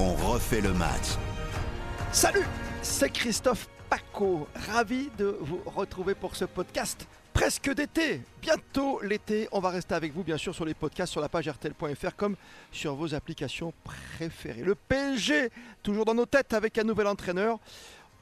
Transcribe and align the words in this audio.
on 0.00 0.14
refait 0.32 0.60
le 0.60 0.72
match. 0.72 1.18
Salut, 2.10 2.46
c'est 2.82 3.10
Christophe 3.10 3.68
Paco, 3.90 4.48
ravi 4.68 5.10
de 5.18 5.36
vous 5.40 5.60
retrouver 5.66 6.14
pour 6.14 6.36
ce 6.36 6.46
podcast 6.46 7.06
presque 7.34 7.72
d'été. 7.74 8.22
Bientôt 8.40 9.00
l'été, 9.02 9.48
on 9.52 9.60
va 9.60 9.68
rester 9.70 9.94
avec 9.94 10.12
vous 10.12 10.24
bien 10.24 10.38
sûr 10.38 10.54
sur 10.54 10.64
les 10.64 10.74
podcasts 10.74 11.12
sur 11.12 11.20
la 11.20 11.28
page 11.28 11.48
rtl.fr 11.48 12.16
comme 12.16 12.36
sur 12.72 12.94
vos 12.94 13.14
applications 13.14 13.72
préférées. 13.84 14.62
Le 14.62 14.74
PSG, 14.74 15.50
toujours 15.82 16.04
dans 16.06 16.14
nos 16.14 16.26
têtes 16.26 16.54
avec 16.54 16.78
un 16.78 16.84
nouvel 16.84 17.06
entraîneur. 17.06 17.58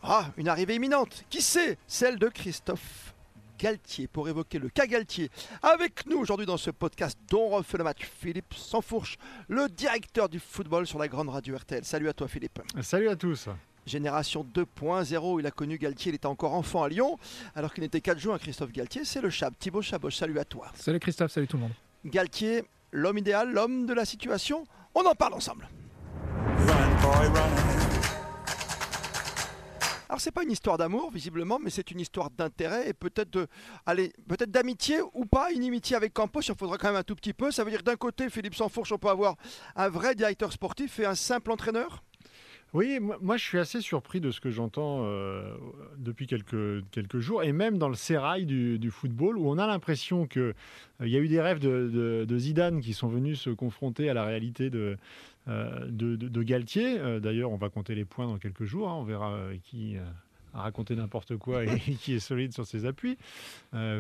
Ah, 0.03 0.27
une 0.37 0.49
arrivée 0.49 0.77
imminente. 0.77 1.25
Qui 1.31 1.43
sait 1.43 1.79
Celle 1.87 2.19
de 2.19 2.29
Christophe 2.29 3.15
Galtier 3.59 4.07
pour 4.07 4.29
évoquer 4.29 4.59
le 4.59 4.69
cas 4.69 4.87
Galtier. 4.87 5.31
Avec 5.63 6.07
nous 6.07 6.19
aujourd'hui 6.19 6.47
dans 6.47 6.57
ce 6.57 6.71
podcast 6.71 7.19
dont 7.29 7.47
on 7.47 7.57
refait 7.57 7.77
le 7.77 7.85
match, 7.85 8.09
Philippe 8.21 8.55
Sansfourche, 8.55 9.19
le 9.49 9.69
directeur 9.69 10.29
du 10.29 10.39
football 10.39 10.87
sur 10.87 10.99
la 10.99 11.09
grande 11.09 11.29
radio 11.29 11.57
RTL. 11.57 11.85
Salut 11.85 12.09
à 12.09 12.13
toi 12.13 12.29
Philippe. 12.29 12.61
Salut 12.83 13.09
à 13.09 13.17
tous. 13.17 13.49
Génération 13.85 14.47
2.0, 14.55 15.41
il 15.41 15.47
a 15.47 15.51
connu 15.51 15.79
Galtier, 15.79 16.13
il 16.13 16.15
était 16.15 16.27
encore 16.27 16.53
enfant 16.53 16.83
à 16.83 16.89
Lyon, 16.89 17.19
alors 17.55 17.73
qu'il 17.73 17.83
n'était 17.83 18.01
qu'à 18.01 18.13
à 18.13 18.39
Christophe 18.39 18.71
Galtier, 18.71 19.05
c'est 19.05 19.23
le 19.23 19.31
Chab, 19.31 19.55
Thibaut 19.59 19.83
Chaboch, 19.83 20.13
salut 20.13 20.39
à 20.39 20.45
toi. 20.45 20.71
Salut 20.75 21.01
Christophe, 21.01 21.33
salut 21.33 21.49
tout 21.49 21.57
le 21.57 21.63
monde. 21.63 21.73
Galtier, 22.05 22.65
l'homme 22.93 23.19
idéal, 23.19 23.51
l'homme 23.51 23.87
de 23.87 23.95
la 23.95 24.05
situation, 24.05 24.65
on 24.95 25.05
en 25.05 25.15
parle 25.15 25.35
ensemble. 25.35 25.69
Alors 30.09 30.21
c'est 30.21 30.33
pas 30.33 30.43
une 30.43 30.51
histoire 30.51 30.79
d'amour 30.79 31.11
visiblement, 31.11 31.59
mais 31.63 31.71
c'est 31.71 31.91
une 31.91 32.01
histoire 32.01 32.31
d'intérêt 32.31 32.89
et 32.89 32.95
peut-être 32.95 33.31
de, 33.31 33.47
d'amitié 34.47 35.01
ou 35.13 35.27
pas, 35.27 35.53
une 35.53 35.65
amitié 35.65 35.97
avec 35.97 36.15
Campos. 36.15 36.41
Il 36.41 36.55
faudra 36.55 36.79
quand 36.79 36.89
même 36.89 36.97
un 36.97 37.03
tout 37.03 37.15
petit 37.15 37.35
peu. 37.35 37.51
Ça 37.51 37.63
veut 37.63 37.71
dire 37.71 37.83
d'un 37.83 37.97
côté, 37.97 38.31
Philippe 38.31 38.55
Sansfourche, 38.55 38.93
on 38.93 38.99
peut 38.99 39.09
avoir 39.09 39.37
un 39.77 39.89
vrai 39.89 40.15
directeur 40.15 40.53
sportif 40.53 40.99
et 41.01 41.05
un 41.05 41.15
simple 41.15 41.51
entraîneur? 41.51 42.03
Oui, 42.75 42.99
moi 43.01 43.39
je 43.39 43.45
suis 43.45 43.59
assez 43.59 43.81
surpris 43.81 44.21
de 44.21 44.31
ce 44.31 44.41
que 44.41 44.51
j'entends 44.51 45.01
euh, 45.05 45.55
depuis 45.97 46.27
quelques, 46.27 47.19
jours, 47.19 47.43
et 47.43 47.53
même 47.53 47.79
dans 47.79 47.89
le 47.89 47.95
sérail 47.95 48.45
du, 48.45 48.91
football, 48.91 49.39
où 49.39 49.49
on 49.49 49.57
a 49.57 49.67
l'impression 49.67 50.27
qu'il 50.27 50.43
euh, 50.43 51.09
y 51.09 51.17
a 51.17 51.19
eu 51.19 51.29
des 51.29 51.41
rêves 51.41 51.61
de, 51.61 52.39
Zidane 52.39 52.83
qui 52.83 52.93
sont 52.93 53.09
venus 53.09 53.41
se 53.41 53.51
confronter 53.51 54.11
à 54.11 54.15
la 54.15 54.25
réalité 54.25 54.69
de, 54.69 54.99
euh, 55.49 55.87
de, 55.89 56.43
Galtier. 56.43 56.99
D'ailleurs, 57.21 57.51
on 57.51 57.57
va 57.57 57.69
compter 57.69 57.95
les 57.95 58.05
points 58.05 58.27
dans 58.27 58.39
quelques 58.39 58.65
jours, 58.65 58.89
hein, 58.89 58.95
on 58.95 59.05
verra 59.05 59.39
qui 59.63 59.97
a 60.55 60.63
raconté 60.63 60.97
n'importe 60.97 61.37
quoi 61.37 61.65
et 61.65 61.79
qui 62.01 62.15
est 62.15 62.21
solide 62.21 62.53
sur 62.53 62.67
ses 62.67 62.87
appuis. 62.87 63.19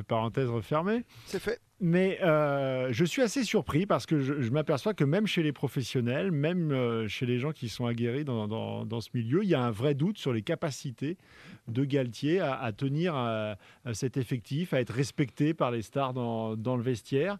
parenthèse 0.06 0.48
refermée. 0.48 1.04
C'est 1.26 1.40
fait. 1.40 1.60
Mais 1.80 2.18
euh, 2.22 2.88
je 2.90 3.04
suis 3.04 3.22
assez 3.22 3.44
surpris 3.44 3.86
parce 3.86 4.04
que 4.04 4.18
je, 4.18 4.50
m'aperçois 4.50 4.94
que 4.94 5.04
même 5.04 5.28
chez 5.28 5.44
les 5.44 5.52
professionnels, 5.52 6.32
même 6.32 6.72
euh, 6.72 7.06
chez 7.06 7.24
les 7.24 7.38
gens 7.38 7.52
qui 7.52 7.68
sont 7.68 7.86
aguerris 7.86 8.24
dans, 8.24 9.00
ce 9.00 9.10
milieu, 9.14 9.44
il 9.44 9.48
y 9.48 9.54
a 9.54 9.62
un 9.62 9.70
vrai 9.70 9.94
doute 9.94 10.18
sur 10.18 10.32
les 10.32 10.42
capacités 10.42 11.16
de 11.68 11.84
Galtier 11.84 12.40
à, 12.40 12.72
tenir 12.72 13.14
euh, 13.16 13.54
cet 13.92 14.16
effectif, 14.16 14.74
à 14.74 14.80
être 14.80 14.92
respecté 14.92 15.54
par 15.54 15.70
les 15.70 15.82
stars 15.82 16.14
dans, 16.14 16.76
le 16.76 16.82
vestiaire. 16.82 17.38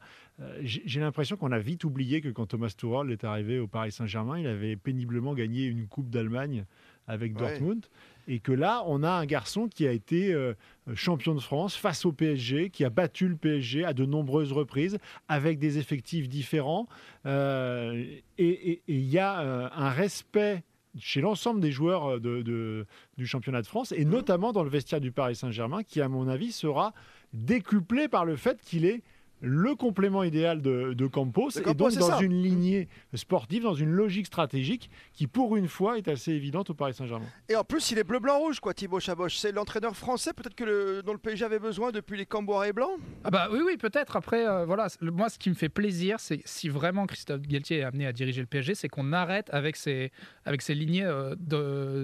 J'ai 0.62 1.00
l'impression 1.00 1.36
qu'on 1.36 1.50
a 1.50 1.58
vite 1.58 1.84
oublié 1.84 2.20
que 2.20 2.28
quand 2.28 2.46
Thomas 2.46 2.72
Tuchel 2.76 3.10
est 3.10 3.24
arrivé 3.24 3.58
au 3.58 3.66
Paris 3.66 3.90
Saint-Germain, 3.90 4.38
il 4.38 4.46
avait 4.46 4.76
péniblement 4.76 5.34
gagné 5.34 5.64
une 5.64 5.88
Coupe 5.88 6.10
d'Allemagne 6.10 6.64
avec 7.08 7.34
Dortmund. 7.34 7.86
Et 8.28 8.40
que 8.40 8.52
là, 8.52 8.82
on 8.86 9.02
a 9.02 9.10
un 9.10 9.24
garçon 9.24 9.68
qui 9.68 9.86
a 9.86 9.92
été 9.92 10.34
euh, 10.34 10.52
champion 10.94 11.34
de 11.34 11.40
France 11.40 11.74
face 11.74 12.04
au 12.04 12.12
PSG, 12.12 12.68
qui 12.68 12.84
a 12.84 12.90
battu 12.90 13.26
le 13.26 13.36
PSG 13.36 13.84
à 13.84 13.94
de 13.94 14.04
nombreuses 14.04 14.52
reprises, 14.52 14.98
avec 15.28 15.58
des 15.58 15.78
effectifs 15.78 16.28
différents. 16.28 16.86
Euh, 17.24 18.04
et 18.36 18.82
il 18.86 19.08
y 19.08 19.18
a 19.18 19.40
euh, 19.40 19.68
un 19.72 19.88
respect 19.88 20.62
chez 20.98 21.20
l'ensemble 21.20 21.60
des 21.60 21.72
joueurs 21.72 22.20
de, 22.20 22.86
du 23.16 23.26
championnat 23.26 23.62
de 23.62 23.66
France, 23.66 23.92
et 23.92 24.04
mmh. 24.04 24.10
notamment 24.10 24.52
dans 24.52 24.64
le 24.64 24.70
vestiaire 24.70 25.00
du 25.00 25.12
Paris 25.12 25.36
Saint-Germain, 25.36 25.82
qui, 25.82 26.00
à 26.00 26.08
mon 26.08 26.28
avis, 26.28 26.52
sera 26.52 26.92
décuplé 27.32 28.08
par 28.08 28.24
le 28.24 28.36
fait 28.36 28.60
qu'il 28.60 28.84
est 28.84 29.02
le 29.40 29.74
complément 29.74 30.24
idéal 30.24 30.62
de, 30.62 31.06
Campos, 31.06 31.50
et 31.50 31.74
donc 31.74 31.94
dans 31.94 32.18
une 32.18 32.42
lignée 32.42 32.88
sportive, 33.14 33.62
dans 33.62 33.74
une 33.74 33.90
logique 33.90 34.26
stratégique 34.26 34.90
qui, 35.12 35.26
pour 35.26 35.56
une 35.56 35.68
fois, 35.68 35.96
est 35.96 36.08
assez 36.08 36.32
évidente 36.32 36.70
au 36.70 36.74
Paris 36.74 36.94
Saint-Germain. 36.94 37.26
Et 37.48 37.56
en 37.56 37.64
plus, 37.64 37.90
il 37.90 37.98
est 37.98 38.04
bleu-blanc-rouge, 38.04 38.60
quoi, 38.60 38.74
Thibaut 38.74 39.00
Chaboch. 39.00 39.30
C'est 39.30 39.52
l'entraîneur 39.52 39.96
français, 39.96 40.32
peut-être 40.32 40.54
que 40.54 40.64
le, 40.64 41.02
dont 41.02 41.12
le 41.12 41.18
PSG 41.18 41.44
avait 41.44 41.58
besoin 41.58 41.92
depuis 41.92 42.18
les 42.18 42.26
Camboires 42.26 42.64
et 42.64 42.72
Blancs? 42.72 42.98
Ah 43.24 43.30
bah 43.30 43.48
oui, 43.50 43.60
oui, 43.64 43.76
peut-être. 43.76 44.16
Après, 44.16 44.46
euh, 44.46 44.64
voilà, 44.64 44.88
moi, 45.00 45.28
ce 45.28 45.38
qui 45.38 45.50
me 45.50 45.54
fait 45.54 45.68
plaisir, 45.68 46.20
c'est 46.20 46.40
si 46.44 46.68
vraiment 46.68 47.06
Christophe 47.06 47.42
Galtier 47.42 47.78
est 47.78 47.84
amené 47.84 48.06
à 48.06 48.12
diriger 48.12 48.40
le 48.40 48.46
PSG, 48.46 48.74
c'est 48.74 48.88
qu'on 48.88 49.12
arrête 49.12 49.48
avec 49.50 49.76
ces, 49.76 50.12
avec 50.44 50.62
ces 50.62 50.74
lignées 50.74 51.04
euh, 51.04 51.34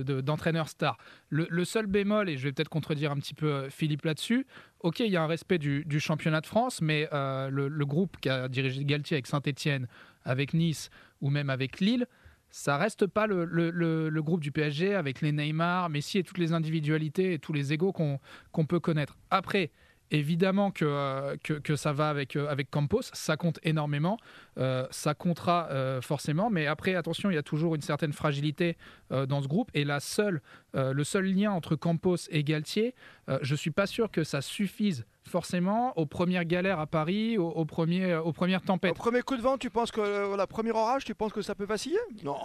d'entraîneurs 0.03 0.69
stars. 0.69 0.99
Le, 1.31 1.65
seul 1.65 1.87
bémol, 1.87 2.29
et 2.29 2.37
je 2.37 2.45
vais 2.45 2.53
peut-être 2.53 2.69
contredire 2.69 3.11
un 3.11 3.17
petit 3.17 3.35
peu 3.35 3.47
euh, 3.47 3.71
Philippe 3.71 4.05
là-dessus, 4.05 4.47
ok, 4.85 5.01
il 5.01 5.11
y 5.11 5.17
a 5.17 5.23
un 5.23 5.27
respect 5.27 5.59
du, 5.59 5.99
championnat 5.99 6.43
de 6.43 6.47
France, 6.47 6.83
mais 6.83 7.09
euh, 7.13 7.49
le, 7.49 7.87
groupe 7.87 8.19
qui 8.21 8.29
a 8.29 8.49
dirigé 8.49 8.85
Galtier 8.85 9.17
avec 9.17 9.27
Saint-Etienne, 9.27 9.89
avec 10.25 10.53
Nice 10.53 10.91
ou 11.23 11.31
même 11.31 11.49
avec 11.49 11.81
Lille, 11.81 12.07
ça 12.51 12.77
reste 12.77 13.07
pas 13.07 13.27
le, 13.27 14.21
groupe 14.21 14.41
du 14.41 14.53
PSG 14.53 14.95
avec 14.95 15.23
les 15.23 15.33
Neymar, 15.33 15.89
Messi 15.89 16.19
et 16.19 16.23
toutes 16.23 16.39
les 16.39 16.53
individualités 16.53 17.33
et 17.33 17.39
tous 17.39 17.55
les 17.55 17.73
égaux 17.73 17.93
qu'on 17.93 18.67
peut 18.67 18.79
connaître. 18.79 19.17
Après, 19.31 19.71
Évidemment 20.11 20.71
que, 20.71 20.85
euh, 20.85 21.37
que, 21.39 21.77
ça 21.77 21.93
va 21.93 22.09
avec, 22.09 22.37
euh, 22.37 22.47
avec 22.49 22.71
Campos, 22.71 23.03
ça 23.13 23.37
compte 23.37 23.59
énormément, 23.63 24.19
euh, 24.59 24.87
ça 24.91 25.15
comptera 25.15 25.69
forcément, 26.03 26.51
mais 26.51 26.67
après, 26.67 26.95
attention, 26.95 27.31
il 27.31 27.35
y 27.35 27.39
a 27.39 27.43
toujours 27.43 27.75
une 27.75 27.81
certaine 27.81 28.13
fragilité 28.13 28.77
dans 29.11 29.43
ce 29.43 29.49
groupe, 29.49 29.71
et 29.75 29.85
la 29.85 30.01
seule, 30.01 30.41
le 30.75 31.05
seul 31.05 31.27
lien 31.27 31.53
entre 31.53 31.77
Campos 31.77 32.17
et 32.31 32.45
Galtier, 32.45 32.95
je 33.43 33.53
ne 33.53 33.57
suis 33.57 33.71
pas 33.71 33.87
sûr 33.87 34.11
que 34.11 34.25
ça 34.25 34.41
suffise 34.41 35.05
forcément 35.23 35.97
aux 35.99 36.07
premières 36.07 36.45
galères 36.45 36.81
à 36.81 36.87
Paris, 36.87 37.39
aux, 37.39 37.65
premiers, 37.65 38.15
aux 38.15 38.33
premières 38.33 38.63
tempêtes. 38.63 38.93
Au 38.93 38.95
premier 38.95 39.23
coup 39.23 39.37
de 39.37 39.43
vent, 39.43 39.59
tu 39.59 39.71
penses 39.71 39.91
que 39.91 40.37
la 40.37 40.47
première 40.47 40.77
orage, 40.77 41.05
tu 41.05 41.15
penses 41.15 41.33
que 41.33 41.43
ça 41.43 41.55
peut 41.55 41.67
vaciller? 41.67 41.99
Non 42.23 42.37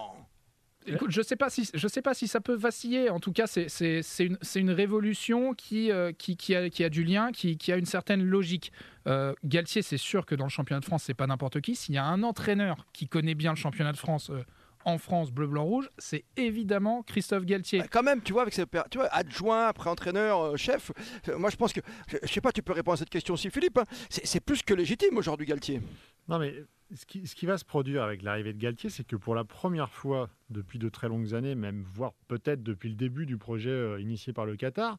Écoute, 0.88 1.12
je 1.12 1.22
sais 1.22 1.36
pas 1.36 1.50
si 1.50 1.70
je 1.74 1.88
sais 1.88 2.02
pas 2.02 2.14
si 2.14 2.28
ça 2.28 2.40
peut 2.40 2.56
vaciller. 2.56 3.10
En 3.10 3.20
tout 3.20 3.32
cas, 3.32 3.48
c'est 3.48 4.02
une, 4.20 4.38
une, 4.56 4.72
révolution 4.72 5.54
qui, 5.54 5.92
euh, 5.92 6.12
qui, 6.12 6.38
qui, 6.38 6.56
a, 6.56 6.70
qui, 6.70 6.84
a, 6.84 6.90
du 6.90 7.04
lien, 7.04 7.32
qui, 7.32 7.58
qui, 7.58 7.72
a 7.72 7.78
une 7.78 7.86
certaine 7.86 8.24
logique. 8.24 8.72
Euh, 9.08 9.34
Galtier, 9.44 9.82
c'est 9.82 9.98
sûr 9.98 10.26
que 10.26 10.36
dans 10.36 10.46
le 10.46 10.50
championnat 10.50 10.80
de 10.80 10.86
France, 10.86 11.04
c'est 11.06 11.14
pas 11.14 11.28
n'importe 11.28 11.62
qui. 11.62 11.76
S'il 11.76 11.96
y 11.96 11.98
a 11.98 12.06
un 12.06 12.24
entraîneur 12.24 12.86
qui 12.94 13.08
connaît 13.08 13.36
bien 13.36 13.52
le 13.52 13.58
championnat 13.58 13.92
de 13.92 13.98
France. 13.98 14.30
Euh, 14.30 14.44
en 14.86 14.98
France, 14.98 15.30
bleu, 15.30 15.46
blanc, 15.46 15.66
rouge, 15.66 15.90
c'est 15.98 16.24
évidemment 16.38 17.04
Christophe 17.04 17.44
Galtier. 17.44 17.80
Bah, 17.80 17.88
quand 17.92 18.02
même, 18.02 18.22
tu 18.22 18.32
vois, 18.32 18.44
avec 18.44 18.54
ses 18.54 18.64
tu 18.90 18.98
vois, 18.98 19.08
adjoint, 19.08 19.68
après 19.68 19.90
entraîneur, 19.90 20.58
chef, 20.58 20.94
moi 21.38 21.50
je 21.50 21.58
pense 21.58 21.74
que, 21.74 21.82
je, 22.24 22.32
sais 22.32 22.40
pas, 22.40 22.54
tu 22.54 22.64
peux 22.64 22.72
répondre 22.72 22.94
à 22.94 22.98
cette 22.98 23.10
question 23.10 23.34
aussi, 23.34 23.50
Philippe, 23.50 23.78
hein. 23.78 23.84
c'est 24.10 24.40
plus 24.40 24.64
que 24.64 24.74
légitime 24.74 25.18
aujourd'hui, 25.18 25.46
Galtier. 25.46 25.82
Non, 26.30 26.40
mais 26.40 26.54
ce 26.96 27.06
qui, 27.06 27.28
ce 27.28 27.36
qui, 27.36 27.46
va 27.46 27.58
se 27.58 27.66
produire 27.66 28.04
avec 28.04 28.22
l'arrivée 28.22 28.54
de 28.54 28.60
Galtier, 28.60 28.90
c'est 28.90 29.06
que 29.06 29.16
pour 29.16 29.36
la 29.36 29.44
première 29.44 29.90
fois 29.90 30.30
depuis 30.50 30.80
de 30.80 30.90
très 30.90 31.08
longues 31.08 31.34
années, 31.34 31.56
même 31.56 31.84
voire 31.94 32.14
peut-être 32.28 32.64
depuis 32.64 32.90
le 32.90 32.96
début 32.96 33.26
du 33.26 33.38
projet 33.38 33.70
euh, 33.70 34.00
initié 34.00 34.34
par 34.34 34.46
le 34.46 34.56
Qatar, 34.56 34.98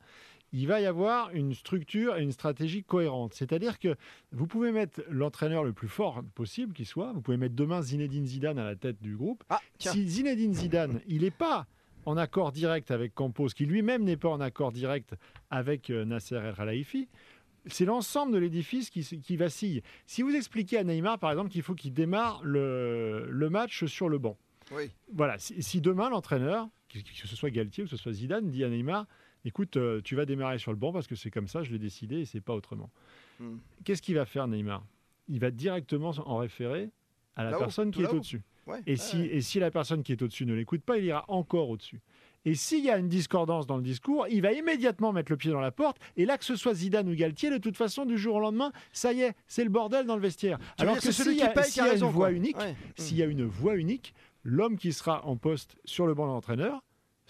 il 0.52 0.66
va 0.66 0.80
y 0.80 0.86
avoir 0.86 1.30
une 1.30 1.54
structure 1.54 2.16
et 2.16 2.22
une 2.22 2.32
stratégie 2.32 2.82
cohérente. 2.82 3.34
C'est-à-dire 3.34 3.78
que 3.78 3.94
vous 4.32 4.46
pouvez 4.46 4.72
mettre 4.72 5.02
l'entraîneur 5.08 5.62
le 5.62 5.72
plus 5.72 5.88
fort 5.88 6.22
possible 6.34 6.72
qui 6.72 6.84
soit, 6.84 7.12
vous 7.12 7.20
pouvez 7.20 7.36
mettre 7.36 7.54
demain 7.54 7.82
Zinedine 7.82 8.26
Zidane 8.26 8.58
à 8.58 8.64
la 8.64 8.76
tête 8.76 9.00
du 9.00 9.16
groupe. 9.16 9.44
Ah, 9.48 9.60
si 9.78 10.08
Zinedine 10.08 10.54
Zidane, 10.54 11.00
il 11.06 11.22
n'est 11.22 11.30
pas 11.30 11.66
en 12.06 12.16
accord 12.16 12.50
direct 12.50 12.90
avec 12.90 13.14
Campos, 13.14 13.48
qui 13.48 13.66
lui-même 13.66 14.02
n'est 14.04 14.16
pas 14.16 14.30
en 14.30 14.40
accord 14.40 14.72
direct 14.72 15.14
avec 15.50 15.90
euh, 15.90 16.04
Nasser 16.04 16.36
El 16.36 16.54
Khelaifi, 16.54 17.08
c'est 17.66 17.84
l'ensemble 17.84 18.32
de 18.32 18.38
l'édifice 18.38 18.90
qui, 18.90 19.36
vacille. 19.36 19.82
Si 20.06 20.22
vous 20.22 20.34
expliquez 20.34 20.78
à 20.78 20.84
Neymar, 20.84 21.18
par 21.18 21.30
exemple, 21.30 21.50
qu'il 21.50 21.62
faut 21.62 21.74
qu'il 21.74 21.92
démarre 21.92 22.40
le, 22.42 23.48
match 23.50 23.84
sur 23.86 24.08
le 24.08 24.18
banc. 24.18 24.36
Oui. 24.72 24.90
Voilà, 25.12 25.36
si, 25.38 25.80
demain 25.80 26.10
l'entraîneur, 26.10 26.68
que 26.88 26.98
ce 27.00 27.36
soit 27.36 27.50
Galtier 27.50 27.84
ou 27.84 27.86
que 27.86 27.90
ce 27.90 27.96
soit 27.96 28.12
Zidane, 28.12 28.48
dit 28.48 28.64
à 28.64 28.68
Neymar, 28.68 29.06
écoute, 29.44 29.76
euh, 29.76 30.00
tu 30.02 30.14
vas 30.14 30.26
démarrer 30.26 30.58
sur 30.58 30.70
le 30.70 30.78
banc 30.78 30.92
parce 30.92 31.06
que 31.06 31.14
c'est 31.14 31.30
comme 31.30 31.48
ça, 31.48 31.62
je 31.62 31.72
l'ai 31.72 31.78
décidé 31.78 32.20
et 32.20 32.24
c'est 32.24 32.40
pas 32.40 32.54
autrement. 32.54 32.90
Hmm. 33.38 33.56
Qu'est-ce 33.84 34.02
qu'il 34.02 34.14
va 34.14 34.24
faire 34.24 34.46
Neymar? 34.48 34.84
Il 35.28 35.40
va 35.40 35.50
directement 35.50 36.10
en 36.10 36.38
référer 36.38 36.90
à 37.36 37.44
la 37.44 37.56
personne 37.56 37.90
qui 37.90 38.02
est 38.02 38.08
au-dessus. 38.08 38.42
et, 38.86 38.96
si, 38.96 39.22
et 39.22 39.40
si 39.40 39.58
la 39.60 39.70
personne 39.70 40.02
qui 40.02 40.12
est 40.12 40.22
au-dessus 40.22 40.46
ne 40.46 40.54
l'écoute 40.54 40.82
pas, 40.82 40.98
il 40.98 41.04
ira 41.04 41.24
encore 41.28 41.68
au-dessus. 41.70 42.00
Et 42.44 42.54
s'il 42.54 42.84
y 42.84 42.90
a 42.90 42.96
une 42.96 43.08
discordance 43.08 43.66
dans 43.66 43.76
le 43.76 43.82
discours, 43.82 44.26
il 44.30 44.40
va 44.40 44.52
immédiatement 44.52 45.12
mettre 45.12 45.30
le 45.30 45.36
pied 45.36 45.50
dans 45.50 45.60
la 45.60 45.70
porte. 45.70 45.98
Et 46.16 46.24
là, 46.24 46.38
que 46.38 46.44
ce 46.44 46.56
soit 46.56 46.74
Zidane 46.74 47.08
ou 47.08 47.14
Galtier, 47.14 47.50
de 47.50 47.58
toute 47.58 47.76
façon, 47.76 48.06
du 48.06 48.16
jour 48.16 48.36
au 48.36 48.40
lendemain, 48.40 48.72
ça 48.92 49.12
y 49.12 49.22
est, 49.22 49.34
c'est 49.46 49.64
le 49.64 49.70
bordel 49.70 50.06
dans 50.06 50.16
le 50.16 50.22
vestiaire. 50.22 50.58
Alors 50.78 50.98
que 50.98 51.12
s'il 51.12 51.36
y, 51.36 51.42
a, 51.42 51.94
une 51.94 52.04
voix 52.04 52.32
unique, 52.32 52.56
s'il 52.96 53.18
y 53.18 53.22
a 53.22 53.26
une 53.26 53.44
voix 53.44 53.76
unique, 53.76 54.14
l'homme 54.42 54.78
qui 54.78 54.92
sera 54.92 55.26
en 55.26 55.36
poste 55.36 55.76
sur 55.84 56.06
le 56.06 56.14
banc 56.14 56.26
d'entraîneur 56.26 56.82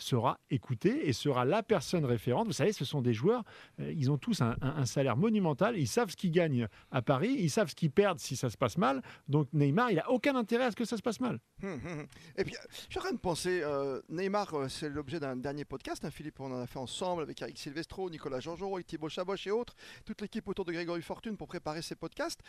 sera 0.02 0.41
écouté 0.50 1.08
et 1.08 1.12
sera 1.12 1.44
la 1.44 1.62
personne 1.62 2.05
référente. 2.05 2.47
Vous 2.47 2.52
savez, 2.52 2.73
ce 2.73 2.85
sont 2.85 3.02
des 3.02 3.12
joueurs, 3.12 3.44
euh, 3.81 3.93
ils 3.93 4.11
ont 4.11 4.19
tous 4.19 4.41
un, 4.41 4.56
salaire 4.85 5.17
monumental, 5.17 5.76
ils 5.76 5.87
savent 5.87 6.11
ce 6.11 6.17
qu'ils 6.17 6.31
gagnent 6.31 6.69
à 6.91 7.02
Paris, 7.02 7.37
ils 7.38 7.50
savent 7.50 7.69
ce 7.69 7.75
qu'ils 7.75 7.91
perdent 7.91 8.19
si 8.19 8.37
ça 8.37 8.50
se 8.50 8.56
passe 8.56 8.79
mal. 8.79 9.02
Donc 9.29 9.49
Neymar, 9.52 9.91
il 9.91 9.97
n'a 9.97 10.11
aucun 10.11 10.37
intérêt 10.37 10.64
à 10.64 10.70
ce 10.70 10.76
que 10.76 10.85
ça 10.85 10.97
se 10.97 11.02
passe 11.02 11.20
mal. 11.20 11.38
Hum, 11.62 11.73
hum, 11.73 12.00
hum. 12.00 12.06
Et 12.37 12.44
puis, 12.44 12.55
je 12.70 12.91
suis 12.91 12.99
en 12.99 13.02
train 13.02 13.12
de 13.12 13.19
penser, 13.19 13.61
euh, 13.62 14.00
Neymar, 14.08 14.55
euh, 14.55 14.69
c'est 14.69 14.88
l'objet 14.88 15.20
d'un 15.20 15.37
dernier 15.37 15.64
podcast, 15.64 16.05
hein, 16.05 16.11
Philippe, 16.11 16.41
on 16.41 16.53
en 16.53 16.61
a 16.61 16.67
fait 16.67 16.79
ensemble 16.79 17.23
avec 17.23 17.41
Eric 17.43 17.58
Silvestro, 17.58 18.11
Nicolas 18.11 18.41
Georgerot, 18.41 18.81
Thibaut 18.82 19.08
Chaboch 19.08 19.46
et 19.46 19.50
autres, 19.50 19.76
toute 20.05 20.20
l'équipe 20.20 20.46
autour 20.49 20.64
de 20.64 20.73
Grégory 20.73 21.03
Fortune 21.03 21.37
pour 21.37 21.49
préparer 21.49 21.82
ces 21.82 21.94
podcasts. 21.94 22.41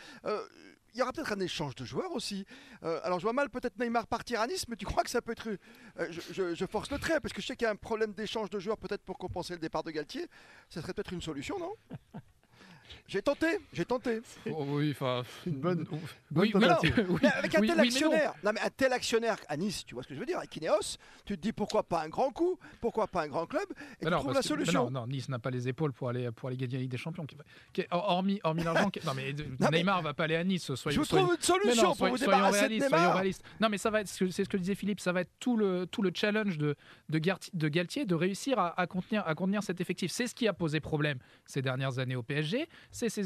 Il 0.94 0.98
y 0.98 1.02
aura 1.02 1.12
peut-être 1.12 1.32
un 1.32 1.40
échange 1.40 1.74
de 1.74 1.84
joueurs 1.84 2.12
aussi. 2.12 2.44
alors, 2.82 3.18
je 3.18 3.24
vois 3.24 3.32
mal 3.32 3.48
peut-être 3.50 3.78
Neymar 3.78 4.06
partir 4.06 4.40
à 4.40 4.46
Nice, 4.46 4.66
mais 4.68 4.76
tu 4.76 4.84
crois 4.84 5.02
que 5.02 5.10
ça 5.10 5.22
peut 5.22 5.32
être. 5.32 5.56
Je, 6.10 6.54
je, 6.54 6.66
force 6.66 6.90
le 6.90 6.98
trait, 6.98 7.20
parce 7.20 7.32
que 7.32 7.40
je 7.40 7.46
sais 7.46 7.56
qu'il 7.56 7.64
y 7.64 7.68
a 7.68 7.72
un 7.72 7.76
problème 7.76 8.12
d'échange 8.12 8.50
de 8.50 8.58
joueurs 8.58 8.78
peut-être 8.78 9.02
pour 9.02 9.18
compenser 9.18 9.54
le 9.54 9.58
départ 9.58 9.82
de 9.82 9.90
Galtier. 9.90 10.26
Ça 10.68 10.80
serait 10.82 10.92
peut-être 10.92 11.12
une 11.12 11.22
solution, 11.22 11.58
non? 11.58 11.74
J'ai 13.06 13.22
tenté, 13.22 13.58
j'ai 13.72 13.84
tenté. 13.84 14.20
Oh, 14.50 14.64
oui, 14.68 14.90
enfin, 14.92 15.22
une 15.46 15.54
bonne. 15.54 15.86
oui, 16.34 16.52
mais, 16.54 17.28
avec 17.28 17.54
un 17.54 17.60
tel 17.60 17.80
actionnaire, 17.80 18.34
non. 18.42 18.52
mais 18.54 18.60
un 18.60 18.70
tel 18.70 18.92
actionnaire 18.92 19.36
à 19.48 19.56
Nice, 19.56 19.84
tu 19.84 19.94
vois 19.94 20.02
ce 20.02 20.08
que 20.08 20.14
je 20.14 20.20
veux 20.20 20.26
dire, 20.26 20.38
avec 20.38 20.54
Ineos, 20.56 20.98
tu 21.24 21.36
te 21.36 21.42
dis 21.42 21.52
pourquoi 21.52 21.82
pas 21.82 22.02
un 22.02 22.08
grand 22.08 22.30
coup, 22.30 22.58
pourquoi 22.80 23.06
pas 23.06 23.22
un 23.22 23.28
grand 23.28 23.46
club, 23.46 23.66
et 24.00 24.04
tu 24.04 24.10
trouves 24.10 24.34
la 24.34 24.42
solution. 24.42 24.84
non, 24.90 25.00
non, 25.02 25.06
Nice 25.06 25.28
n'a 25.28 25.38
pas 25.38 25.50
les 25.50 25.68
épaules 25.68 25.92
pour 25.92 26.08
aller 26.08 26.30
pour 26.32 26.48
aller 26.48 26.56
gagner 26.56 26.74
la 26.74 26.80
Ligue 26.80 26.90
des 26.90 26.96
Champions. 26.96 27.26
hormis 27.90 28.40
hormis 28.44 28.64
l'argent, 28.64 28.90
non 29.04 29.14
mais 29.14 29.34
Neymar 29.70 29.98
ne 29.98 30.04
va 30.04 30.14
pas 30.14 30.24
aller 30.24 30.36
à 30.36 30.44
Nice. 30.44 30.74
Soyons, 30.74 31.02
je 31.02 31.08
trouve 31.08 31.34
une 31.34 31.42
solution 31.42 31.94
pour 31.94 32.08
vous 32.08 32.18
débarrasser 32.18 32.68
de 32.68 32.74
Neymar. 32.74 32.88
Soyons 32.88 33.12
réalistes. 33.12 33.44
Non, 33.60 33.68
mais 33.68 33.78
ça 33.78 33.90
va 33.90 34.00
être, 34.00 34.08
c'est 34.08 34.30
ce 34.44 34.48
que 34.48 34.56
disait 34.56 34.74
Philippe, 34.74 35.00
ça 35.00 35.12
va 35.12 35.22
être 35.22 35.32
tout 35.38 35.56
le 35.56 35.86
tout 35.86 36.02
le 36.02 36.10
challenge 36.14 36.58
de 36.58 36.76
de, 37.08 37.20
de 37.54 37.68
Galtier 37.68 38.04
de 38.04 38.14
réussir 38.14 38.58
à, 38.58 38.78
à 38.80 38.86
contenir 38.86 39.26
à 39.26 39.34
contenir 39.34 39.62
cet 39.62 39.80
effectif. 39.80 40.10
C'est 40.10 40.26
ce 40.26 40.34
qui 40.34 40.48
a 40.48 40.52
posé 40.52 40.80
problème 40.80 41.18
ces 41.46 41.62
dernières 41.62 41.98
années 41.98 42.16
au 42.16 42.22
PSG. 42.22 42.68
C'est 42.90 43.08
ces 43.08 43.22